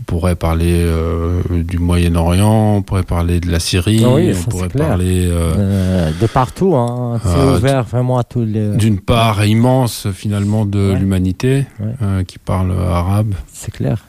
On 0.09 0.15
pourrait 0.17 0.35
parler 0.35 0.81
euh, 0.81 1.41
du 1.63 1.77
Moyen-Orient, 1.77 2.77
on 2.77 2.81
pourrait 2.81 3.03
parler 3.03 3.39
de 3.39 3.51
la 3.51 3.59
Syrie, 3.59 4.01
Ah 4.03 4.09
oui, 4.15 4.31
on 4.35 4.49
pourrait 4.49 4.67
parler 4.69 5.27
euh, 5.29 5.53
Euh, 5.55 6.11
de 6.19 6.25
partout, 6.25 6.75
hein. 6.75 7.19
c'est 7.23 7.57
ouvert 7.57 7.83
vraiment 7.83 8.17
à 8.17 8.23
tous 8.23 8.43
les. 8.43 8.75
d'une 8.75 8.99
part 8.99 9.45
immense 9.45 10.07
finalement 10.11 10.65
de 10.65 10.93
Ouais. 10.93 10.99
l'humanité 10.99 11.65
Ouais. 11.79 12.25
qui 12.25 12.39
parle 12.39 12.71
arabe. 12.71 13.35
C'est 13.53 13.71
clair. 13.71 14.03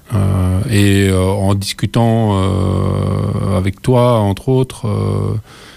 Et 0.70 1.10
en 1.12 1.54
discutant 1.54 2.40
avec 3.56 3.82
toi, 3.82 4.20
entre 4.20 4.48
autres, 4.48 4.86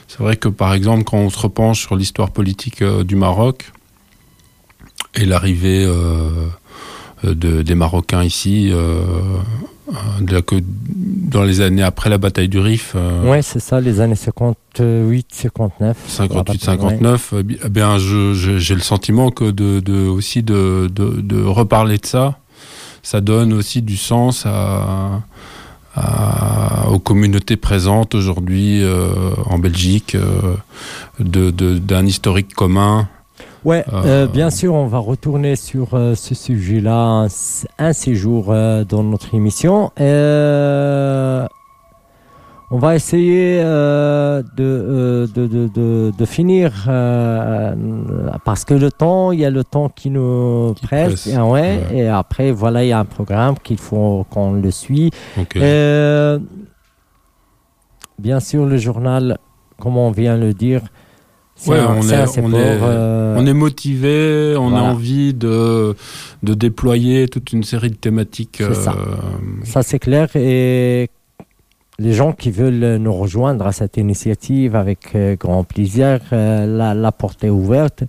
c'est 0.07 0.19
vrai 0.19 0.37
que 0.37 0.47
par 0.47 0.73
exemple, 0.73 1.03
quand 1.03 1.17
on 1.17 1.29
se 1.29 1.39
repenche 1.39 1.81
sur 1.81 1.95
l'histoire 1.97 2.31
politique 2.31 2.81
du 2.83 3.15
Maroc 3.17 3.71
et 5.15 5.25
l'arrivée 5.25 5.85
de, 7.23 7.61
des 7.61 7.75
Marocains 7.75 8.23
ici, 8.23 8.69
euh, 8.71 9.01
de 10.21 10.39
que 10.39 10.55
dans 10.63 11.43
les 11.43 11.59
années 11.61 11.83
après 11.83 12.09
la 12.09 12.17
bataille 12.17 12.47
du 12.49 12.59
Rif, 12.59 12.93
euh, 12.95 13.29
Ouais, 13.29 13.41
c'est 13.41 13.59
ça, 13.59 13.81
les 13.81 13.99
années 13.99 14.15
58, 14.15 15.27
59. 15.31 15.97
58-59, 16.07 17.17
euh, 17.33 17.43
bi- 17.43 17.57
eh 17.63 17.69
bien, 17.69 17.97
j'ai 17.97 18.75
le 18.75 18.81
sentiment 18.81 19.29
que 19.31 19.51
de, 19.51 19.79
de- 19.81 20.07
aussi 20.07 20.41
de, 20.43 20.89
de, 20.93 21.19
de 21.21 21.43
reparler 21.43 21.97
de 21.97 22.05
ça, 22.05 22.39
ça 23.01 23.19
donne 23.19 23.51
aussi 23.51 23.81
du 23.81 23.97
sens 23.97 24.45
à, 24.45 25.21
à- 25.95 26.89
aux 26.89 26.99
communautés 26.99 27.57
présentes 27.57 28.15
aujourd'hui 28.15 28.81
euh, 28.83 29.09
en 29.45 29.59
Belgique, 29.59 30.15
euh, 30.15 30.55
de- 31.19 31.51
de- 31.51 31.77
d'un 31.77 32.05
historique 32.05 32.53
commun. 32.53 33.07
Ouais, 33.65 33.85
Euh, 33.93 34.03
euh, 34.05 34.27
bien 34.27 34.49
sûr, 34.49 34.73
on 34.73 34.87
va 34.87 34.97
retourner 34.97 35.55
sur 35.55 35.93
euh, 35.93 36.15
ce 36.15 36.35
sujet-là 36.35 36.95
un, 36.95 37.27
un 37.79 37.93
séjour 37.93 38.47
euh, 38.49 38.83
dans 38.83 39.03
notre 39.03 39.33
émission. 39.33 39.91
On 42.71 42.79
va 42.79 42.95
essayer 42.95 43.61
de, 43.61 44.43
de, 44.57 45.27
de, 45.67 46.11
de, 46.17 46.25
finir 46.25 46.71
parce 48.43 48.65
que 48.65 48.73
le 48.73 48.89
temps, 48.91 49.31
il 49.31 49.41
y 49.41 49.45
a 49.45 49.51
le 49.51 49.63
temps 49.63 49.89
qui 49.89 50.09
nous 50.09 50.73
Qui 50.77 50.87
presse. 50.87 51.21
presse, 51.23 51.35
Ah 51.37 51.45
ouais, 51.45 51.79
ouais. 51.91 51.97
Et 51.97 52.07
après, 52.07 52.51
voilà, 52.51 52.83
il 52.83 52.87
y 52.87 52.91
a 52.91 52.97
un 52.97 53.05
programme 53.05 53.55
qu'il 53.63 53.77
faut 53.77 54.25
qu'on 54.31 54.53
le 54.53 54.71
suit. 54.71 55.11
Euh, 55.57 56.39
bien 58.17 58.39
sûr, 58.39 58.65
le 58.65 58.77
journal, 58.77 59.37
comme 59.79 59.95
on 59.97 60.09
vient 60.09 60.35
de 60.37 60.45
le 60.45 60.53
dire, 60.55 60.81
Ouais, 61.67 61.79
un, 61.79 61.95
on 61.97 62.01
est- 62.09 62.13
un 62.15 62.23
on 62.23 62.27
support, 62.27 62.53
est- 62.59 62.79
euh, 62.81 63.35
On 63.37 63.45
est 63.45 63.53
motivé, 63.53 64.55
on 64.57 64.69
voilà. 64.69 64.87
a 64.87 64.91
envie 64.91 65.33
de, 65.33 65.95
de 66.43 66.53
déployer 66.53 67.27
toute 67.27 67.53
une 67.53 67.63
série 67.63 67.89
de 67.89 67.95
thématiques. 67.95 68.61
Ça. 68.73 68.91
euh, 68.91 69.15
Ça, 69.63 69.81
c'est 69.83 69.99
clair. 69.99 70.27
Et 70.35 71.09
les 71.99 72.13
gens 72.13 72.33
qui 72.33 72.51
veulent 72.51 72.97
nous 72.97 73.13
rejoindre 73.13 73.65
à 73.67 73.71
cette 73.71 73.97
initiative, 73.97 74.75
avec 74.75 75.15
euh, 75.15 75.35
grand 75.39 75.63
plaisir, 75.63 76.19
euh, 76.33 76.65
la, 76.65 76.93
la 76.93 77.11
porte 77.11 77.43
est 77.43 77.49
ouverte. 77.49 78.03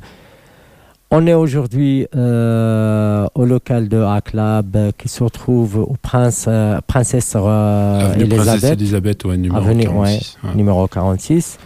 On 1.10 1.26
est 1.28 1.34
aujourd'hui 1.34 2.06
au 2.12 3.44
local 3.44 3.88
de 3.88 3.98
A-Club 3.98 4.92
qui 4.98 5.08
se 5.08 5.22
retrouve 5.22 5.78
au 5.78 5.94
Prince, 6.02 6.48
Princesse 6.88 7.36
Avenue 7.36 8.26
Princesse 8.26 8.48
Elisabeth. 8.54 8.80
Elisabeth, 8.80 9.24
ouais, 9.26 9.36
numéro 9.36 9.56
Avenue, 9.58 9.84
46. 9.84 10.38
ouais. 10.42 10.54
numéro 10.56 10.88
46. 10.88 11.58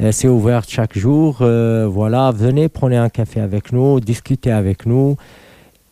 Euh, 0.00 0.12
C'est 0.12 0.28
ouvert 0.28 0.62
chaque 0.66 0.96
jour. 0.96 1.38
Euh, 1.40 1.86
voilà, 1.90 2.30
venez, 2.34 2.68
prenez 2.68 2.96
un 2.96 3.08
café 3.08 3.40
avec 3.40 3.72
nous, 3.72 4.00
discutez 4.00 4.52
avec 4.52 4.86
nous 4.86 5.16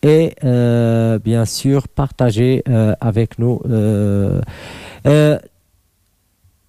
et 0.03 0.35
euh, 0.43 1.17
bien 1.19 1.43
sûr 1.45 1.87
partagez 1.87 2.63
euh, 2.69 2.93
avec 3.01 3.39
nous. 3.39 3.59
euh, 3.69 4.39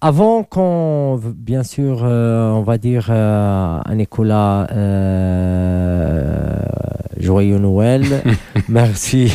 avant 0.01 0.43
qu'on, 0.43 1.19
bien 1.35 1.63
sûr, 1.63 2.03
on 2.03 2.61
va 2.61 2.77
dire 2.77 3.11
à 3.11 3.83
Nicolas, 3.93 4.65
joyeux 7.17 7.57
Noël. 7.59 8.03
merci, 8.69 9.31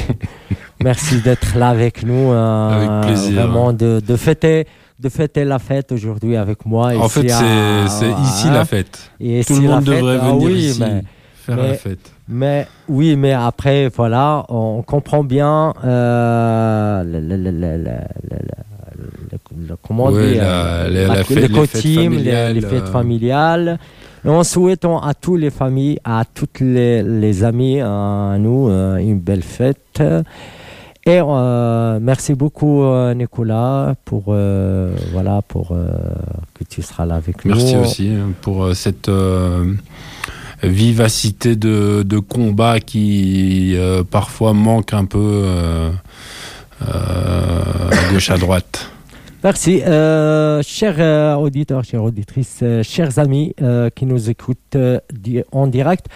merci 0.83 1.21
d'être 1.21 1.57
là 1.59 1.69
avec 1.69 2.03
nous. 2.03 2.33
euh, 2.33 2.71
Avec 2.71 3.07
plaisir. 3.09 3.43
Vraiment 3.43 3.73
de, 3.75 4.01
de 4.01 4.17
fêter, 4.17 4.67
de 5.05 5.09
fêter 5.11 5.45
la 5.45 5.59
fête 5.59 5.93
aujourd'hui 5.93 6.35
avec 6.37 6.65
moi. 6.65 6.87
En 6.97 7.07
ici 7.07 7.21
fait, 7.21 7.29
c'est 7.29 8.11
ici 8.23 8.49
hein, 8.49 8.53
la 8.55 8.65
fête. 8.65 9.11
et 9.21 9.45
Tout 9.45 9.57
le 9.61 9.69
monde 9.69 9.85
fête. 9.85 9.97
devrait 9.97 10.19
Ah 10.21 10.29
venir 10.33 10.47
oui, 10.49 10.55
ici 10.55 10.81
mais- 10.81 11.03
faire 11.35 11.57
mais- 11.57 11.69
la 11.69 11.75
fête. 11.75 12.13
mais 12.27 12.67
oui, 12.89 13.17
mais 13.17 13.33
après, 13.33 13.89
voilà, 13.95 14.47
on 14.49 14.83
comprend 14.83 15.23
bien 15.23 15.75
euh, 15.85 17.05
comment 19.87 20.09
euh, 20.11 20.89
les 20.89 21.49
coutumes, 21.49 22.15
les, 22.15 22.61
fêtes 22.63 22.73
euh. 22.85 22.87
familiales. 22.93 23.79
Et 24.25 24.29
en 24.31 24.43
souhaitant 24.43 25.01
à 25.03 25.13
toutes 25.13 25.41
les 25.41 25.51
familles, 25.51 25.99
à 26.03 26.23
toutes 26.25 26.61
les, 26.61 27.03
les 27.03 27.45
amis, 27.45 27.83
à 27.83 28.37
nous, 28.39 28.71
euh, 28.71 28.97
une 28.97 29.21
belle 29.21 29.43
fête. 29.43 30.03
Et 31.07 31.21
euh, 31.21 31.99
merci 32.01 32.33
beaucoup, 32.35 32.83
euh, 32.83 33.13
Nicolas, 33.13 33.95
pour, 34.07 34.25
euh, 34.29 34.95
voilà, 35.13 35.43
pour 35.47 35.73
euh, 35.73 35.87
que 36.55 36.65
tu 36.65 36.81
seras 36.81 37.05
là 37.05 37.17
avec 37.17 37.45
Merci 37.45 37.75
nous. 37.75 37.83
aussi 37.83 38.09
hein, 38.09 38.33
pour 38.41 38.75
cette 38.75 39.11
vivacité 40.63 41.57
de, 41.57 42.03
de 42.05 42.19
combat 42.19 42.81
qui 42.81 43.77
parfois 44.11 44.55
manque 44.55 44.95
un 44.95 45.05
peu 45.05 45.45
à 46.81 48.13
gauche 48.13 48.31
à 48.31 48.39
droite. 48.39 48.91
Merci. 49.43 49.83
Euh, 49.83 50.63
chers 50.63 51.39
auditeurs, 51.39 51.85
chères 51.85 52.03
auditrices, 52.03 52.65
chers 52.83 53.19
amis 53.19 53.55
euh, 53.61 53.91
qui 53.95 54.07
nous 54.07 54.31
écoutent 54.31 54.75
euh, 54.75 54.99
en 55.53 55.67
direct, 55.67 56.07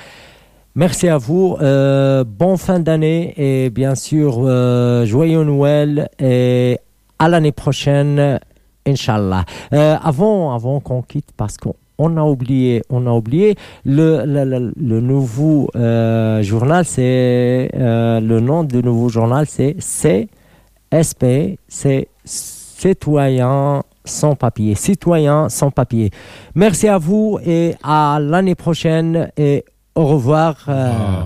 merci 0.79 1.09
à 1.09 1.19
vous. 1.19 1.57
Euh, 1.61 2.25
bonne 2.25 2.57
fin 2.57 2.79
d'année 2.79 3.35
et 3.37 3.69
bien 3.69 3.95
sûr, 3.97 4.39
euh, 4.45 5.05
joyeux 5.05 5.43
Noël 5.43 6.09
et 6.21 6.79
à 7.19 7.29
l'année 7.29 7.53
prochaine, 7.53 8.39
Inch'Allah. 8.87 9.45
Euh, 9.73 9.97
avant 10.03 10.55
avant 10.55 10.79
qu'on 10.81 11.03
quitte, 11.03 11.31
parce 11.37 11.57
qu'on 11.57 11.75
on 11.99 12.17
a 12.17 12.23
oublié, 12.23 12.83
on 12.91 13.07
a 13.09 13.11
oublié 13.11 13.57
le, 13.85 15.01
nouveau 15.01 15.69
journal, 15.75 16.85
c'est 16.85 17.71
le 17.75 18.39
nom 18.39 18.63
du 18.63 18.81
nouveau 18.83 19.09
journal, 19.09 19.47
c'est 19.49 19.77
CSP, 19.81 21.59
c'est 21.67 22.09
citoyen 22.25 23.83
sans 24.05 24.37
papier, 24.37 24.77
citoyen 24.77 25.49
sans 25.49 25.73
papier. 25.73 26.11
Merci 26.55 26.87
à 26.87 26.99
vous 26.99 27.41
et 27.45 27.75
à 27.83 28.19
l'année 28.21 28.55
prochaine 28.55 29.31
et 29.37 29.65
au 29.99 30.07
revoir. 30.07 30.55
euh. 30.69 31.25